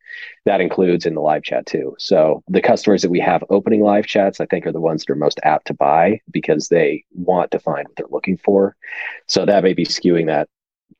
[0.45, 1.95] that includes in the live chat too.
[1.97, 5.13] So the customers that we have opening live chats, I think are the ones that
[5.13, 8.75] are most apt to buy because they want to find what they're looking for.
[9.28, 10.47] So that may be skewing that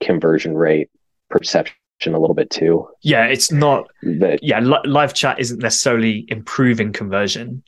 [0.02, 0.90] conversion rate
[1.30, 1.76] perception
[2.08, 2.88] a little bit too.
[3.02, 3.90] Yeah, it's not.
[4.20, 7.64] But yeah, li- live chat isn't necessarily improving conversion.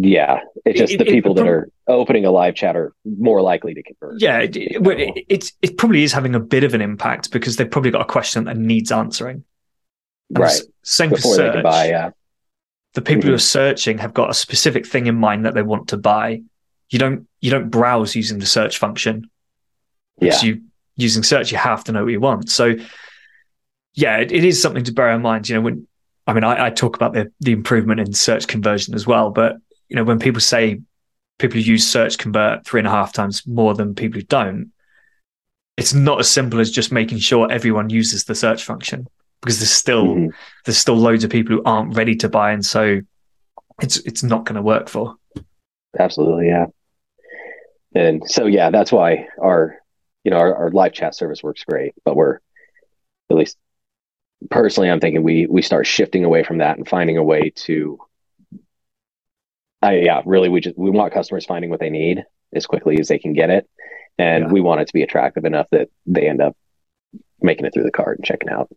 [0.00, 3.42] Yeah, it's just it, the people it, that are opening a live chat are more
[3.42, 4.20] likely to convert.
[4.20, 8.02] Yeah, it, it, probably is having a bit of an impact because they've probably got
[8.02, 9.42] a question that needs answering.
[10.28, 10.60] And right.
[10.84, 11.62] Same Before for search.
[11.64, 12.10] buy, yeah.
[12.94, 13.28] The people mm-hmm.
[13.30, 16.42] who are searching have got a specific thing in mind that they want to buy.
[16.90, 19.28] You don't you don't browse using the search function.
[20.20, 20.40] Yeah.
[20.42, 20.62] You
[20.96, 22.50] using search, you have to know what you want.
[22.50, 22.76] So
[23.94, 25.48] yeah, it, it is something to bear in mind.
[25.48, 25.88] You know, when
[26.26, 29.56] I mean I, I talk about the the improvement in search conversion as well, but
[29.88, 30.80] you know, when people say
[31.38, 34.72] people who use search convert three and a half times more than people who don't,
[35.76, 39.06] it's not as simple as just making sure everyone uses the search function
[39.40, 40.28] because there's still mm-hmm.
[40.64, 43.00] there's still loads of people who aren't ready to buy, and so
[43.80, 45.14] it's it's not going to work for.
[45.98, 46.66] Absolutely, yeah.
[47.94, 49.76] And so yeah, that's why our
[50.24, 52.40] you know our, our live chat service works great, but we're
[53.30, 53.56] at least
[54.50, 57.98] personally, I'm thinking we we start shifting away from that and finding a way to
[59.80, 63.08] I, yeah, really, we just we want customers finding what they need as quickly as
[63.08, 63.68] they can get it,
[64.18, 64.50] and yeah.
[64.50, 66.56] we want it to be attractive enough that they end up
[67.40, 68.70] making it through the cart and checking out.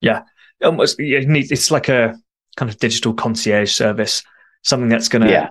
[0.00, 0.22] Yeah,
[0.62, 0.96] almost.
[0.98, 2.18] It's like a
[2.56, 4.22] kind of digital concierge service,
[4.62, 5.48] something that's going to, yeah.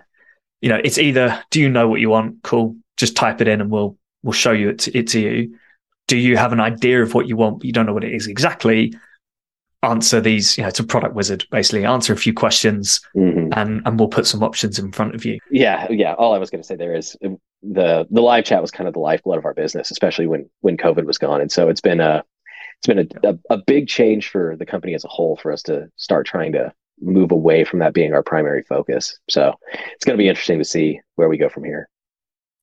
[0.62, 2.44] you know, it's either do you know what you want?
[2.44, 5.58] Cool, just type it in and we'll we'll show you it to, it to you.
[6.08, 8.14] do you have an idea of what you want, but you don't know what it
[8.14, 8.94] is exactly?
[9.82, 11.86] Answer these, you know, it's a product wizard, basically.
[11.86, 13.54] Answer a few questions Mhm.
[13.56, 15.40] and, and we'll put some options in front of you.
[15.50, 16.14] Yeah, yeah.
[16.16, 17.30] All I was going to say there is uh,
[17.64, 20.76] the the live chat was kind of the lifeblood of our business, especially when when
[20.76, 22.24] COVID was gone, and so it's been a
[22.80, 25.62] it's been a, a, a big change for the company as a whole for us
[25.64, 29.18] to start trying to move away from that being our primary focus.
[29.30, 29.54] So
[29.94, 31.88] it's going to be interesting to see where we go from here.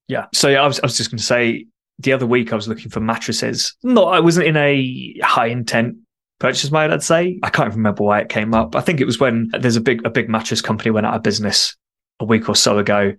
[0.09, 0.27] Yeah.
[0.35, 1.67] So yeah, I was, I was just going to say
[1.99, 3.75] the other week I was looking for mattresses.
[3.83, 5.97] No, I wasn't in a high intent
[6.39, 6.91] purchase mode.
[6.91, 8.77] I'd say I can't remember why it came up.
[8.77, 11.23] I think it was when there's a big a big mattress company went out of
[11.23, 11.77] business
[12.21, 13.15] a week or so ago,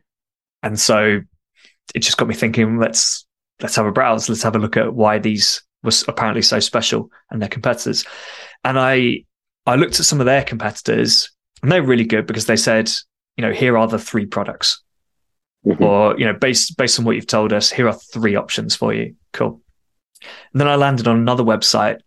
[0.64, 1.22] and so
[1.96, 2.78] it just got me thinking.
[2.78, 3.26] Let's
[3.62, 4.30] let's have a browse.
[4.30, 8.06] Let's have a look at why these was apparently so special and their competitors.
[8.64, 9.24] And I
[9.66, 12.90] I looked at some of their competitors, and they're really good because they said,
[13.36, 14.82] you know, here are the three products
[15.66, 15.82] Mhm.
[15.82, 18.94] or you know based based on what you've told us here are three options for
[18.94, 19.60] you cool
[20.22, 21.98] and then i landed on another website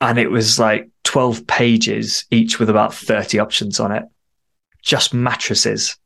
[0.00, 4.04] and it was like 12 pages each with about 30 options on it
[4.82, 5.96] just mattresses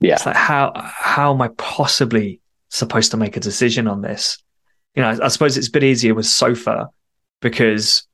[0.00, 0.14] Yeah.
[0.14, 4.38] it's like how how am i possibly supposed to make a decision on this
[4.94, 6.88] you know i, I suppose it's a bit easier with sofa
[7.40, 8.06] because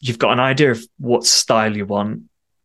[0.00, 2.22] you've got an idea of what style you want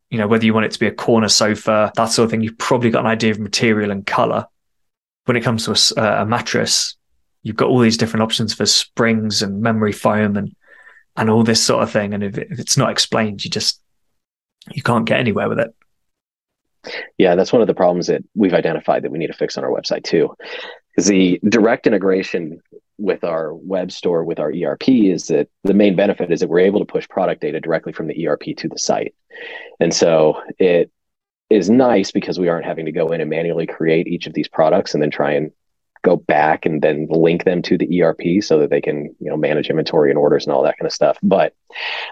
[0.09, 2.41] you know, whether you want it to be a corner sofa, that sort of thing,
[2.41, 4.45] you've probably got an idea of material and color.
[5.25, 6.97] When it comes to a uh, a, mattress,
[7.43, 10.55] you've got all these different options for springs and memory foam and
[11.19, 12.13] and all this sort of thing.
[12.13, 13.81] And if, it, if it's not explained, you just
[14.71, 15.75] you can't get anywhere with it.
[17.17, 19.63] Yeah, that's one of the problems that we've identified that we need to fix on
[19.63, 20.33] our website too.
[20.91, 22.61] Because the direct integration
[22.97, 26.59] with our web store with our ERP is that the main benefit is that we're
[26.59, 29.13] able to push product data directly from the ERP to the site.
[29.79, 30.91] And so it
[31.49, 34.47] is nice because we aren't having to go in and manually create each of these
[34.47, 35.51] products and then try and
[36.09, 39.37] go back and then link them to the ERP so that they can, you know,
[39.37, 41.17] manage inventory and orders and all that kind of stuff.
[41.21, 41.53] But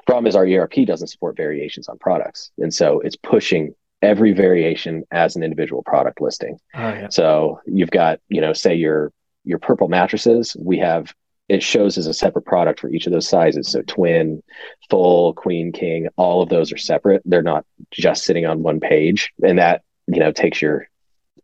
[0.05, 2.51] problem is our ERP doesn't support variations on products.
[2.59, 6.59] And so it's pushing every variation as an individual product listing.
[6.75, 7.07] Oh yeah.
[7.09, 9.11] So you've got, you know, say your
[9.43, 11.13] your purple mattresses, we have
[11.47, 13.69] it shows as a separate product for each of those sizes.
[13.69, 14.43] So twin,
[14.89, 17.21] full, queen, king, all of those are separate.
[17.23, 19.31] They're not just sitting on one page.
[19.41, 20.89] And that, you know, takes your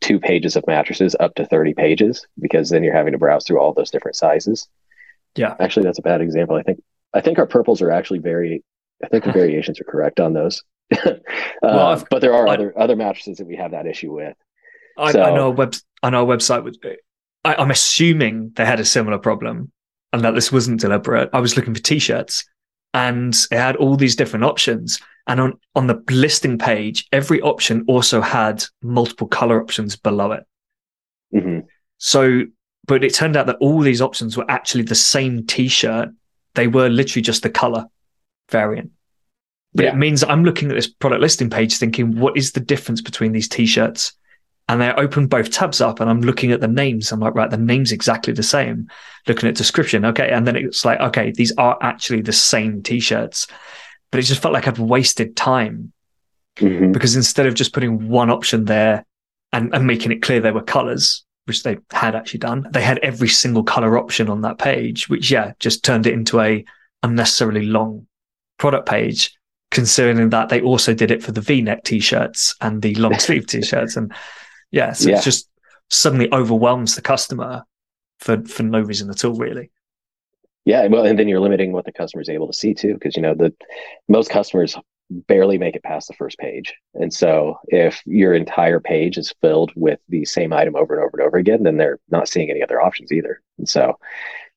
[0.00, 3.60] two pages of mattresses up to 30 pages because then you're having to browse through
[3.60, 4.68] all those different sizes.
[5.36, 5.54] Yeah.
[5.58, 6.56] Actually, that's a bad example.
[6.56, 8.62] I think I think our purples are actually very
[9.02, 10.62] I think the variations are correct on those.
[11.04, 11.14] uh,
[11.62, 14.36] Well, but there are I- other other mattresses that we have that issue with.
[14.98, 16.76] I, So- I know a web know a website with
[17.44, 19.70] I, I'm assuming they had a similar problem
[20.12, 21.30] and that this wasn't deliberate.
[21.32, 22.44] I was looking for t-shirts
[22.94, 25.00] and it had all these different options.
[25.26, 30.44] And on, on the listing page, every option also had multiple color options below it.
[31.32, 31.60] hmm
[31.98, 32.42] So,
[32.86, 36.10] but it turned out that all these options were actually the same t-shirt.
[36.54, 37.86] They were literally just the color
[38.50, 38.90] variant.
[39.74, 39.92] But Yeah.
[39.92, 43.32] it means I'm looking at this product listing page thinking, what is the difference between
[43.32, 44.12] these t-shirts?
[44.68, 47.12] And I open both tabs up and I'm looking at the names.
[47.12, 48.88] I'm like, right, the name's exactly the same.
[49.26, 50.04] Looking at description.
[50.06, 50.30] Okay.
[50.30, 53.46] And then it's like, okay, these are actually the same t-shirts.
[54.10, 55.92] But it just felt like I'd wasted time
[56.58, 59.04] hmm because instead of just putting one option there
[59.52, 62.98] and, and making it clear they were colors, which they had actually done, they had
[62.98, 66.64] every single color option on that page, which yeah, just turned it into a
[67.02, 68.06] unnecessarily long
[68.58, 69.36] product page.
[69.70, 73.96] Considering that they also did it for the V-neck t-shirts and the long sleeve t-shirts,
[73.96, 74.14] and
[74.74, 75.18] yeah, so Yeah.
[75.18, 75.48] it just
[75.90, 77.62] suddenly overwhelms the customer
[78.18, 79.70] for for no reason at all, really.
[80.64, 83.16] Yeah, well, and then you're limiting what the customer is able to see too, because
[83.16, 83.52] you know the
[84.08, 84.76] most customers
[85.10, 89.70] barely make it past the first page, and so if your entire page is filled
[89.76, 92.62] with the same item over and over and over again, then they're not seeing any
[92.62, 93.98] other options either, and so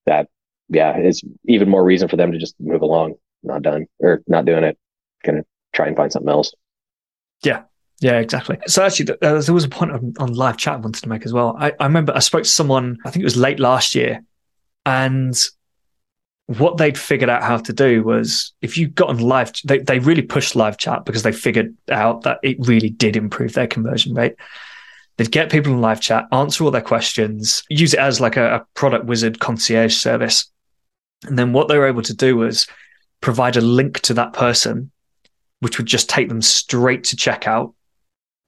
[0.06, 0.27] that
[0.69, 4.45] yeah is even more reason for them to just move along, not done or not
[4.45, 4.77] doing it,
[5.25, 6.53] gonna try and find something else.
[7.43, 7.63] Yeah,
[8.19, 8.57] exactly.
[8.67, 11.25] So actually, uh, there was a point on, on live chat I wanted to make
[11.25, 11.55] as well.
[11.57, 14.23] I, I remember I spoke to someone, I think it was late last year,
[14.86, 15.36] and
[16.47, 19.99] what they'd figured out how to do was if you got on live, they, they
[19.99, 24.13] really pushed live chat because they figured out that it really did improve their conversion
[24.13, 24.36] rate.
[25.17, 28.55] They'd get people in live chat, answer all their questions, use it as like a,
[28.55, 30.49] a product wizard concierge service.
[31.25, 32.67] And then what they were able to do was
[33.19, 34.91] provide a link to that person,
[35.60, 37.73] which would just take them straight to checkout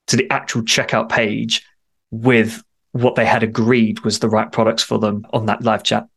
[0.09, 1.65] to the actual checkout page
[2.11, 6.07] with what they had agreed was the right products for them on that live chat.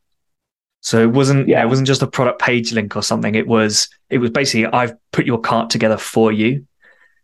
[0.80, 1.64] So it wasn't, yeah, Yeah.
[1.64, 3.34] it wasn't just a product page link or something.
[3.34, 6.66] It was, it was basically, I've put your cart together for you.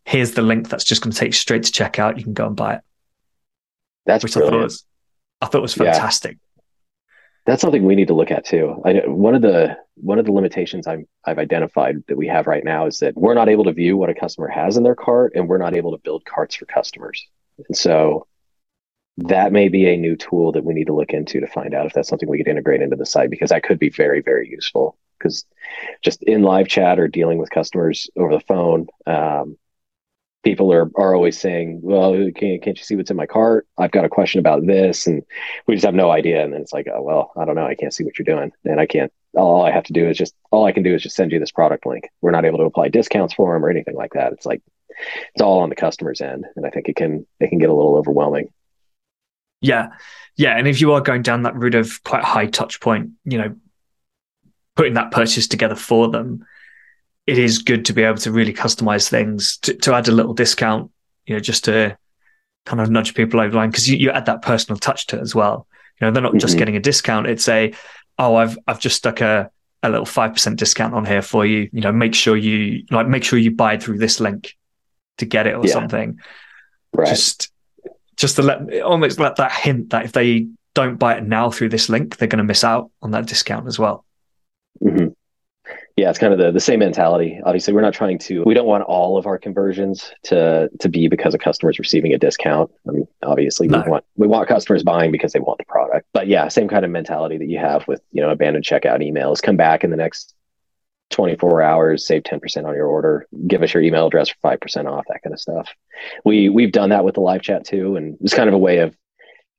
[0.04, 2.16] Here's the link that's just going to take you straight to checkout.
[2.18, 2.80] You can go and buy it,
[4.06, 4.64] That's which I thought brilliant.
[4.64, 4.84] was,
[5.40, 5.92] I thought was Yeah.
[5.92, 6.38] fantastic.
[7.46, 8.80] That's something we need to look at too.
[8.84, 12.64] I, one of the one of the limitations I'm, I've identified that we have right
[12.64, 15.32] now is that we're not able to view what a customer has in their cart,
[15.34, 17.26] and we're not able to build carts for customers.
[17.66, 18.26] And so
[19.18, 21.86] that may be a new tool that we need to look into to find out
[21.86, 24.48] if that's something we could integrate into the site because that could be very very
[24.48, 24.96] useful.
[25.18, 25.44] Because
[26.02, 29.58] just in live chat or dealing with customers over the phone um,
[30.44, 33.66] people are, are always saying well can't, can't you see what's in my cart?
[33.76, 35.24] I've got a question about this and
[35.66, 36.44] we just have no idea.
[36.44, 37.66] And then it's like oh, well i don't know.
[37.66, 40.16] I can't see what you're doing and i can't all i have to do is
[40.16, 42.58] just all i can do is just send you this product link we're not able
[42.58, 44.62] to apply discounts for them or anything like that it's like
[45.34, 47.74] it's all on the customer's end and i think it can it can get a
[47.74, 48.48] little overwhelming
[49.60, 49.88] yeah.
[50.36, 50.56] Yeah.
[50.56, 53.56] And if you are going down that route of quite high touch point, you know,
[54.76, 56.46] putting that purchase together for them,
[57.26, 60.34] it is good to be able to really customize things to, to add a little
[60.34, 60.90] discount,
[61.26, 61.96] you know, just to
[62.64, 65.18] kind of nudge people over the line because you, you add that personal touch to
[65.18, 65.66] it as well.
[66.00, 66.38] You know, they're not mm-hmm.
[66.38, 67.26] just getting a discount.
[67.26, 67.74] It's a,
[68.18, 69.50] oh, I've I've just stuck a,
[69.82, 71.68] a little five percent discount on here for you.
[71.72, 74.56] You know, make sure you like make sure you buy through this link
[75.18, 75.72] to get it or yeah.
[75.72, 76.18] something.
[76.92, 77.08] Right.
[77.08, 77.50] Just
[78.16, 81.68] just to let almost let that hint that if they don't buy it now through
[81.68, 84.04] this link, they're going to miss out on that discount as well.
[84.82, 85.07] Mm-hmm.
[85.98, 87.40] Yeah, it's kind of the, the same mentality.
[87.44, 88.44] Obviously, we're not trying to.
[88.44, 92.12] We don't want all of our conversions to to be because a customer is receiving
[92.14, 92.70] a discount.
[92.86, 93.82] I mean, obviously, no.
[93.82, 96.06] we want we want customers buying because they want the product.
[96.12, 99.42] But yeah, same kind of mentality that you have with you know abandoned checkout emails.
[99.42, 100.36] Come back in the next
[101.10, 105.04] 24 hours, save 10% on your order, give us your email address for 5% off,
[105.08, 105.68] that kind of stuff.
[106.24, 107.96] We, we've done that with the live chat too.
[107.96, 108.96] And it's kind of a way of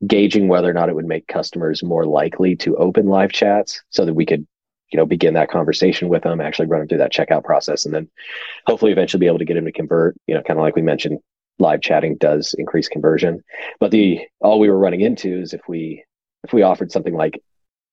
[0.05, 4.05] gauging whether or not it would make customers more likely to open live chats so
[4.05, 4.47] that we could,
[4.91, 7.93] you know, begin that conversation with them, actually run them through that checkout process, and
[7.93, 8.09] then
[8.65, 10.81] hopefully eventually be able to get them to convert, you know, kind of like we
[10.81, 11.19] mentioned,
[11.59, 13.43] live chatting does increase conversion.
[13.79, 16.03] But the, all we were running into is if we,
[16.43, 17.41] if we offered something like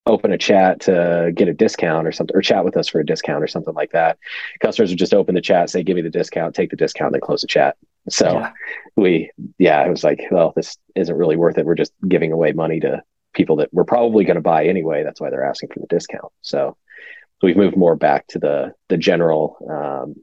[0.07, 3.07] open a chat to get a discount or something, or chat with us for a
[3.07, 4.19] discount or something like that.
[4.61, 7.21] Customers would just open the chat, say, give me the discount, take the discount, then
[7.21, 7.77] close the chat.
[8.09, 8.53] So yeah.
[8.95, 11.67] we, yeah, it was like, well, this isn't really worth it.
[11.67, 13.03] We're just giving away money to
[13.35, 15.03] people that we're probably going to buy anyway.
[15.03, 16.33] That's why they're asking for the discount.
[16.41, 16.77] So
[17.43, 20.15] we've moved more back to the, the general, um,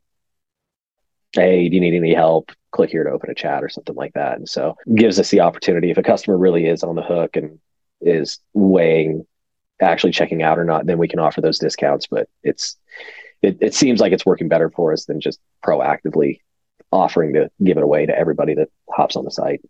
[1.33, 2.51] Hey, do you need any help?
[2.71, 4.37] Click here to open a chat or something like that.
[4.37, 7.59] And so gives us the opportunity if a customer really is on the hook and
[8.01, 9.25] is weighing
[9.81, 12.07] actually checking out or not, then we can offer those discounts.
[12.07, 12.77] But it's
[13.41, 16.39] it, it seems like it's working better for us than just proactively
[16.91, 19.61] offering to give it away to everybody that hops on the site.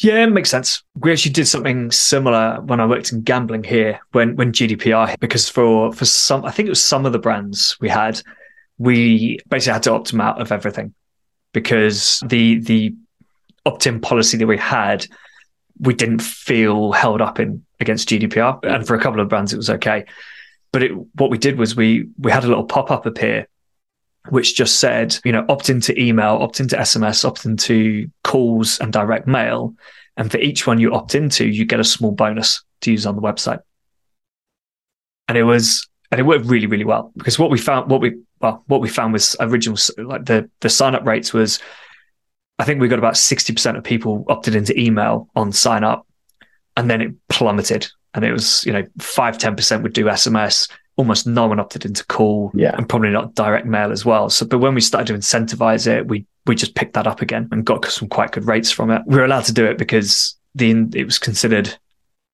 [0.00, 0.84] Yeah, it makes sense.
[0.94, 5.48] We actually did something similar when I worked in gambling here when when GDPR because
[5.48, 8.22] for for some I think it was some of the brands we had,
[8.78, 10.94] we basically had to opt them out of everything
[11.52, 12.94] because the the
[13.66, 15.04] opt-in policy that we had
[15.80, 18.58] we didn't feel held up in against GDPR.
[18.64, 20.04] And for a couple of brands, it was okay.
[20.72, 23.48] But it, what we did was we we had a little pop up appear,
[24.30, 28.92] which just said, you know, opt into email, opt into SMS, opt into calls and
[28.92, 29.74] direct mail.
[30.16, 33.16] And for each one you opt into, you get a small bonus to use on
[33.16, 33.60] the website.
[35.28, 38.18] And it was, and it worked really, really well because what we found, what we,
[38.40, 41.58] well, what we found was original, like the, the sign up rates was,
[42.58, 46.06] I think we got about 60% of people opted into email on sign up
[46.76, 51.26] and then it plummeted and it was you know 5 10% would do sms almost
[51.26, 52.74] no one opted into call yeah.
[52.76, 56.06] and probably not direct mail as well so but when we started to incentivize it
[56.06, 59.02] we we just picked that up again and got some quite good rates from it
[59.06, 61.74] we were allowed to do it because the it was considered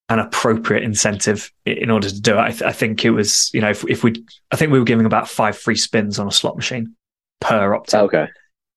[0.09, 3.61] an appropriate incentive in order to do it I, th- I think it was you
[3.61, 6.33] know if, if we i think we were giving about five free spins on a
[6.33, 6.95] slot machine
[7.41, 8.01] per opt in.
[8.01, 8.27] okay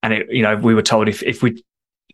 [0.03, 1.63] and it you know we were told if if we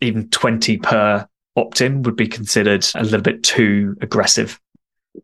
[0.01, 4.59] even 20 per opt-in would be considered a little bit too aggressive.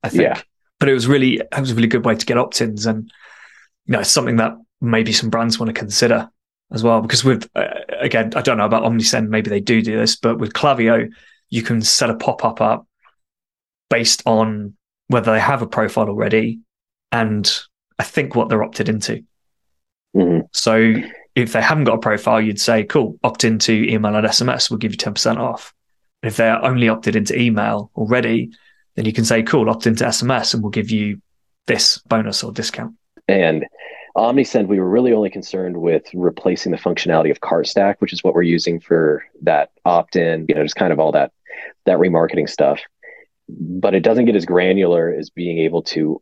[0.04, 0.42] I think, yeah.
[0.80, 3.12] But it was really it was a really good way to get opt-ins, and
[3.86, 6.30] you know, it's something that maybe some brands want to consider
[6.72, 7.02] as well.
[7.02, 7.68] Because with uh,
[8.00, 11.10] again, I don't know about OmniSend, maybe they do do this, but with Klaviyo,
[11.50, 12.88] you can set a pop-up up
[13.90, 14.76] based on
[15.08, 16.60] whether they have a profile already,
[17.12, 17.52] and
[17.98, 19.24] I think what they're opted into.
[20.16, 20.46] Mm-hmm.
[20.54, 20.96] So
[21.36, 24.78] if they haven't got a profile, you'd say, cool, opt into email and SMS, we'll
[24.78, 25.74] give you 10% off
[26.22, 28.52] if they're only opted into email already,
[29.00, 31.22] then you can say, cool, opt into SMS and we'll give you
[31.68, 32.96] this bonus or discount.
[33.30, 33.66] And
[34.18, 38.34] OmniSend, we were really only concerned with replacing the functionality of CartStack, which is what
[38.34, 41.32] we're using for that opt-in, you know, just kind of all that
[41.86, 42.82] that remarketing stuff.
[43.48, 46.22] But it doesn't get as granular as being able to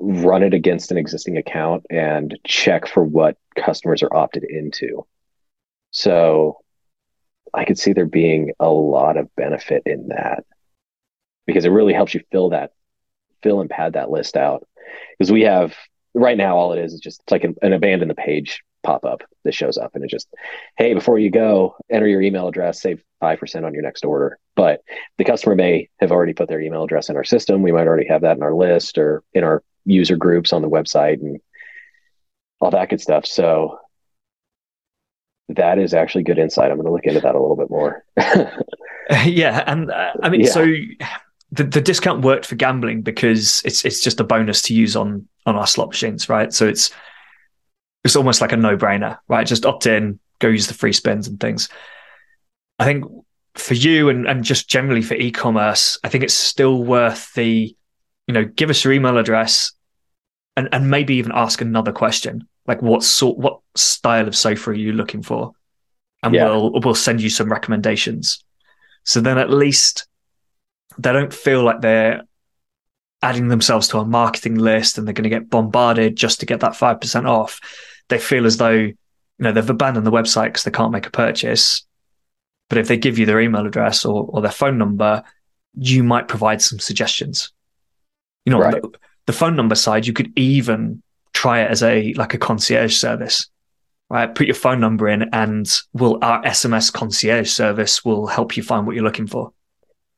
[0.00, 5.06] run it against an existing account and check for what customers are opted into.
[5.92, 6.58] So
[7.54, 10.44] I could see there being a lot of benefit in that
[11.46, 12.72] because it really helps you fill that
[13.42, 14.66] fill and pad that list out.
[15.18, 15.74] Because we have
[16.14, 19.04] right now all it is is just it's like an, an abandon the page pop
[19.04, 20.28] up that shows up and it just
[20.78, 24.38] hey before you go enter your email address save 5% on your next order.
[24.54, 24.82] But
[25.18, 27.62] the customer may have already put their email address in our system.
[27.62, 30.68] We might already have that in our list or in our user groups on the
[30.68, 31.40] website and
[32.60, 33.26] all that good stuff.
[33.26, 33.78] So
[35.48, 36.70] that is actually good insight.
[36.70, 38.04] I'm going to look into that a little bit more.
[39.24, 40.50] Yeah and uh, i mean yeah.
[40.50, 40.66] so
[41.52, 45.28] the, the discount worked for gambling because it's it's just a bonus to use on
[45.46, 46.90] on our slot machines right so it's
[48.06, 49.46] it's almost like a no brainer, right?
[49.46, 51.68] Just opt in, go use the free spins and things.
[52.78, 53.04] I think
[53.54, 57.74] for you and, and just generally for e-commerce, I think it's still worth the,
[58.26, 59.72] you know, give us your email address
[60.56, 62.46] and, and maybe even ask another question.
[62.66, 65.52] Like what sort what style of sofa are you looking for?
[66.22, 66.44] And yeah.
[66.46, 68.44] we'll we'll send you some recommendations.
[69.04, 70.06] So then at least
[70.98, 72.22] they don't feel like they're
[73.22, 76.60] adding themselves to a marketing list and they're going to get bombarded just to get
[76.60, 77.60] that 5% off
[78.08, 78.94] they feel as though you
[79.38, 81.84] know they've abandoned the website because they can't make a purchase.
[82.68, 85.22] But if they give you their email address or, or their phone number,
[85.74, 87.52] you might provide some suggestions.
[88.44, 88.82] You know, right.
[88.82, 88.90] the,
[89.26, 93.48] the phone number side, you could even try it as a like a concierge service
[94.08, 94.32] right?
[94.36, 98.86] Put your phone number in, and will our SMS concierge service will help you find
[98.86, 99.52] what you're looking for.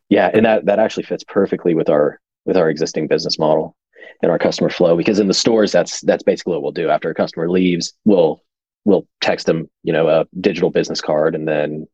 [0.09, 3.76] Yeah, and that that actually fits perfectly with our with our existing business model
[4.22, 6.88] and our customer flow because in the stores that's that's basically what we'll do.
[6.88, 8.42] After a customer leaves we'll
[8.84, 11.86] we'll text them you know a digital business card and then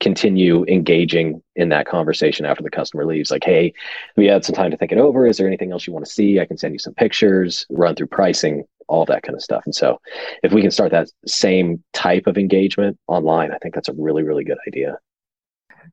[0.00, 3.30] continue engaging in that conversation after the customer leaves.
[3.30, 3.72] Like hey
[4.16, 5.26] we had some time to think it over.
[5.26, 6.40] Is there anything else you want to see?
[6.40, 9.62] I can send you some pictures run through pricing all that kind of stuff.
[9.64, 10.00] And so
[10.42, 14.24] if we can start that same type of engagement online i think that's a really
[14.24, 14.98] really good idea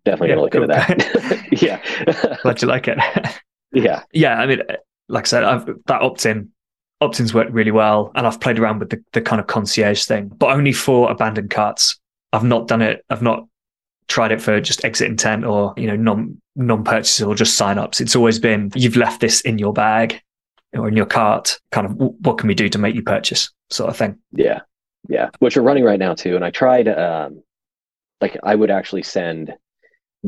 [0.06, 0.64] definitely yeah, gonna look cool.
[0.64, 2.98] into that yeah glad you like it
[3.74, 4.62] yeah yeah i mean
[5.10, 6.50] like I said, I've, that opt-in
[7.02, 10.28] opt-ins worked really well, and I've played around with the, the kind of concierge thing,
[10.28, 12.00] but only for abandoned carts.
[12.32, 13.04] I've not done it.
[13.10, 13.48] I've not
[14.08, 18.00] tried it for just exit intent or you know non non purchases or just sign-ups.
[18.00, 20.22] It's always been you've left this in your bag
[20.74, 21.60] or in your cart.
[21.72, 24.20] Kind of what can we do to make you purchase, sort of thing.
[24.32, 24.62] Yeah,
[25.08, 25.30] yeah.
[25.40, 26.36] Which we're running right now too.
[26.36, 27.42] And I tried, um,
[28.22, 29.56] like I would actually send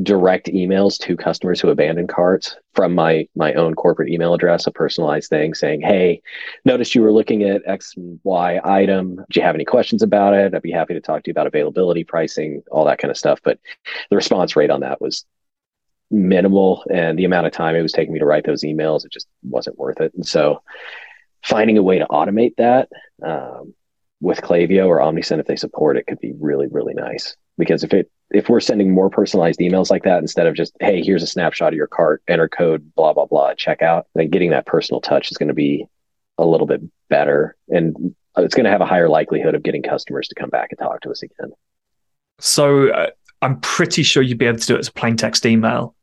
[0.01, 4.71] direct emails to customers who abandon carts from my my own corporate email address a
[4.71, 6.21] personalized thing saying hey
[6.63, 9.17] noticed you were looking at x y item.
[9.17, 10.55] Do you have any questions about it?
[10.55, 13.41] I'd be happy to talk to you about availability pricing all that kind of stuff.
[13.43, 13.59] But
[14.09, 15.25] the response rate on that was
[16.09, 19.11] minimal and the amount of time it was taking me to write those emails it
[19.11, 20.13] just wasn't worth it.
[20.13, 20.61] And so
[21.43, 22.87] finding a way to automate that
[23.25, 23.73] um,
[24.21, 27.35] with Klaviyo or Omnisend if they support it could be really really nice.
[27.57, 31.01] Because if it if we're sending more personalized emails like that instead of just hey
[31.01, 34.65] here's a snapshot of your cart enter code blah blah blah checkout then getting that
[34.65, 35.85] personal touch is going to be
[36.37, 37.55] a little bit better.
[37.67, 40.79] And it's going to have a higher likelihood of getting customers to come back and
[40.79, 41.51] talk to us again.
[42.39, 43.09] So uh,
[43.41, 45.95] i'm pretty sure you'd be able to do it as a plain text email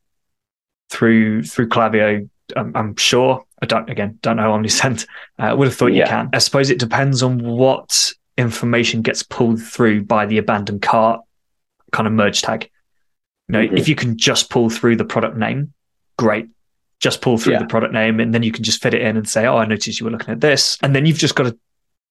[0.90, 5.06] through through Klaviyo I'm, I'm sure I don't again don't know Omnisend.
[5.38, 6.04] I uh, would have thought yeah.
[6.04, 6.30] you can.
[6.32, 11.20] I suppose it depends on what information gets pulled through by the abandoned cart
[11.92, 12.70] kind of merge tag.
[13.48, 13.76] You know, mm-hmm.
[13.76, 15.72] if you can just pull through the product name,
[16.16, 16.48] great.
[17.00, 17.60] Just pull through yeah.
[17.60, 19.66] the product name and then you can just fit it in and say, Oh, I
[19.66, 20.76] noticed you were looking at this.
[20.82, 21.58] And then you've just got to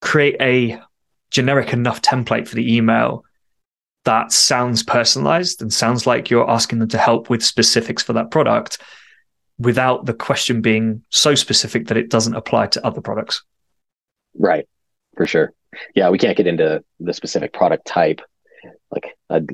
[0.02, 0.82] create a
[1.30, 3.26] generic enough template for the email
[4.06, 8.32] that sounds personalized and sounds like you're asking them to help with specifics for that
[8.32, 8.82] product
[9.60, 13.43] without the question being so specific that it doesn't apply to other products.
[14.38, 14.68] Right.
[15.16, 15.53] For sure.
[15.95, 18.22] Yeah, we can't get into the specific product type
[18.91, 19.47] like I'd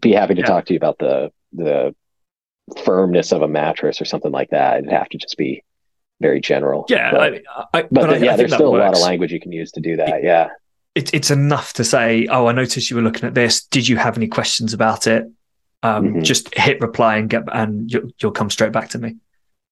[0.00, 0.46] be happy to yeah.
[0.46, 1.94] talk to you about the the
[2.84, 4.78] firmness of a mattress or something like that.
[4.78, 5.64] It'd have to just be
[6.20, 6.86] very general.
[6.88, 7.40] Yeah, but, I,
[7.74, 9.96] I, but, but yeah, there's still a lot of language you can use to do
[9.96, 10.08] that.
[10.08, 10.48] It, yeah,
[10.94, 13.64] it, it's enough to say, "Oh, I noticed you were looking at this.
[13.64, 15.24] Did you have any questions about it?"
[15.82, 16.22] Um, mm-hmm.
[16.22, 19.16] Just hit reply and get, and you'll, you'll come straight back to me.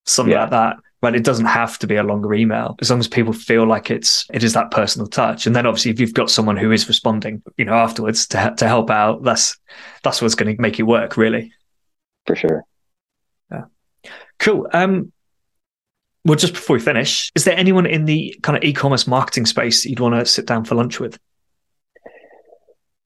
[0.06, 0.42] Something yeah.
[0.42, 3.34] like that but it doesn't have to be a longer email as long as people
[3.34, 5.46] feel like it's it is that personal touch.
[5.46, 8.66] And then obviously if you've got someone who is responding you know afterwards to, to
[8.66, 9.58] help out that's
[10.02, 11.52] that's what's going to make it work really.
[12.26, 12.64] For sure.
[13.50, 13.64] Yeah.
[14.38, 14.66] Cool.
[14.72, 15.12] Um
[16.24, 19.82] well just before we finish is there anyone in the kind of e-commerce marketing space
[19.82, 21.18] that you'd want to sit down for lunch with?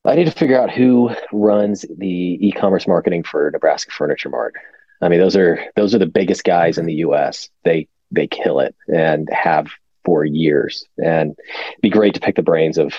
[0.04, 4.54] I need to figure out who runs the e-commerce marketing for Nebraska Furniture Mart.
[5.00, 7.48] I mean, those are those are the biggest guys in the U.S.
[7.64, 9.68] They they kill it and have
[10.04, 10.86] for years.
[11.02, 11.36] And
[11.70, 12.94] it'd be great to pick the brains of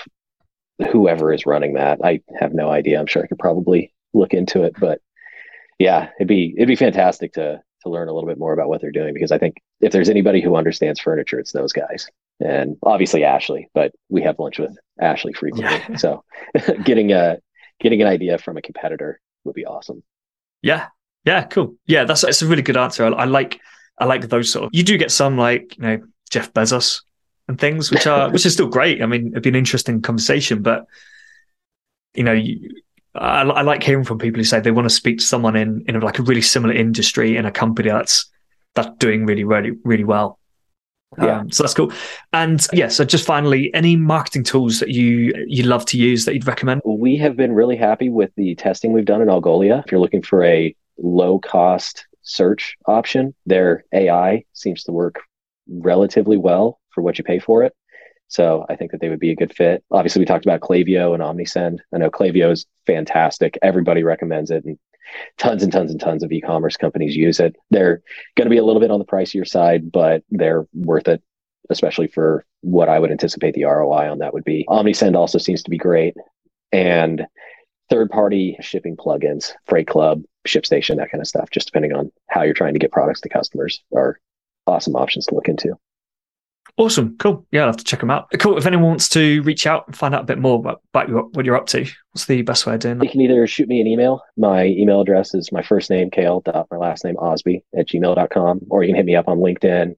[0.91, 1.99] whoever is running that.
[2.03, 2.99] I have no idea.
[2.99, 5.01] I'm sure I could probably look into it, but
[5.77, 8.81] yeah, it'd be it'd be fantastic to to learn a little bit more about what
[8.81, 12.09] they're doing because I think if there's anybody who understands furniture, it's those guys.
[12.41, 15.81] And obviously Ashley, but we have lunch with Ashley frequently.
[15.89, 15.95] Yeah.
[15.95, 16.23] So
[16.83, 17.37] getting a
[17.79, 20.03] getting an idea from a competitor would be awesome.
[20.61, 20.87] Yeah.
[21.25, 21.75] Yeah, cool.
[21.85, 23.05] Yeah, that's that's a really good answer.
[23.05, 23.59] I, I like
[23.97, 27.01] I like those sort of you do get some like, you know, Jeff Bezos
[27.47, 29.01] and things, which are which is still great.
[29.01, 30.85] I mean, it'd be an interesting conversation, but
[32.13, 32.81] you know, you,
[33.15, 35.83] I, I, like hearing from people who say they want to speak to someone in
[35.87, 38.25] in like a really similar industry in a company that's
[38.75, 40.39] that's doing really really really well.
[41.17, 41.39] Yeah.
[41.39, 41.91] Um, so that's cool.
[42.33, 46.35] And yeah, so just finally, any marketing tools that you you love to use that
[46.35, 46.81] you'd recommend?
[46.85, 49.83] We have been really happy with the testing we've done in Algolia.
[49.83, 55.21] If you're looking for a low cost search option, their AI seems to work
[55.67, 57.73] relatively well for what you pay for it.
[58.27, 59.83] So I think that they would be a good fit.
[59.91, 61.79] Obviously, we talked about Klaviyo and Omnisend.
[61.93, 63.57] I know Klaviyo is fantastic.
[63.61, 64.77] Everybody recommends it, and
[65.37, 67.55] tons and tons and tons of e-commerce companies use it.
[67.71, 68.03] They're
[68.37, 71.23] going to be a little bit on the pricier side, but they're worth it,
[71.71, 74.63] especially for what I would anticipate the ROI on that would be.
[74.69, 76.15] Omnisend also seems to be great,
[76.71, 77.25] and
[77.89, 81.49] third-party shipping plugins, Freight Club, ShipStation, that kind of stuff.
[81.49, 84.19] Just depending on how you're trying to get products to customers, are
[84.67, 85.75] awesome options to look into.
[86.77, 87.17] Awesome.
[87.17, 87.45] Cool.
[87.51, 88.27] Yeah, I'll have to check them out.
[88.39, 88.57] Cool.
[88.57, 91.45] If anyone wants to reach out and find out a bit more about, about what
[91.45, 93.03] you're up to, what's the best way of doing that?
[93.03, 94.21] You can either shoot me an email.
[94.37, 98.61] My email address is my first name, Kale, dot my last name, Osby at gmail.com,
[98.69, 99.95] or you can hit me up on LinkedIn,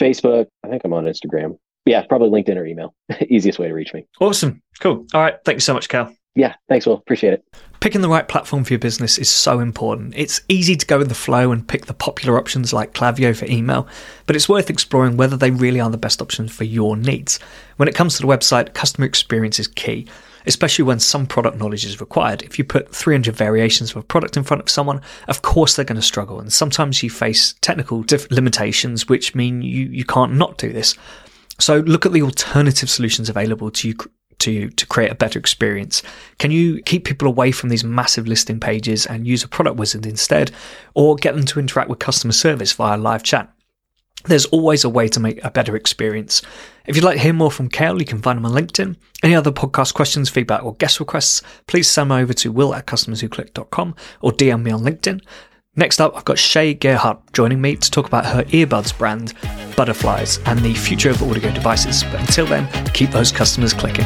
[0.00, 0.46] Facebook.
[0.62, 1.58] I think I'm on Instagram.
[1.84, 2.94] Yeah, probably LinkedIn or email.
[3.28, 4.06] Easiest way to reach me.
[4.20, 4.62] Awesome.
[4.80, 5.06] Cool.
[5.12, 5.34] All right.
[5.44, 6.14] Thank you so much, Cal.
[6.34, 6.94] Yeah, thanks, Will.
[6.94, 7.44] Appreciate it.
[7.78, 10.14] Picking the right platform for your business is so important.
[10.16, 13.44] It's easy to go with the flow and pick the popular options like Klaviyo for
[13.44, 13.86] email,
[14.26, 17.38] but it's worth exploring whether they really are the best options for your needs.
[17.76, 20.08] When it comes to the website, customer experience is key,
[20.46, 22.42] especially when some product knowledge is required.
[22.42, 25.84] If you put 300 variations of a product in front of someone, of course they're
[25.84, 30.58] going to struggle, and sometimes you face technical limitations which mean you, you can't not
[30.58, 30.96] do this.
[31.60, 33.94] So look at the alternative solutions available to you
[34.40, 36.02] to to create a better experience?
[36.38, 40.06] Can you keep people away from these massive listing pages and use a product wizard
[40.06, 40.50] instead,
[40.94, 43.50] or get them to interact with customer service via live chat?
[44.26, 46.40] There's always a way to make a better experience.
[46.86, 48.96] If you'd like to hear more from Kale, you can find him on LinkedIn.
[49.22, 52.86] Any other podcast questions, feedback, or guest requests, please send them over to will at
[52.86, 55.20] customerswhoclick.com or DM me on LinkedIn.
[55.76, 59.34] Next up, I've got Shay Gerhardt joining me to talk about her earbuds brand,
[59.76, 62.04] Butterflies, and the future of audio devices.
[62.04, 64.04] But until then, keep those customers clicking.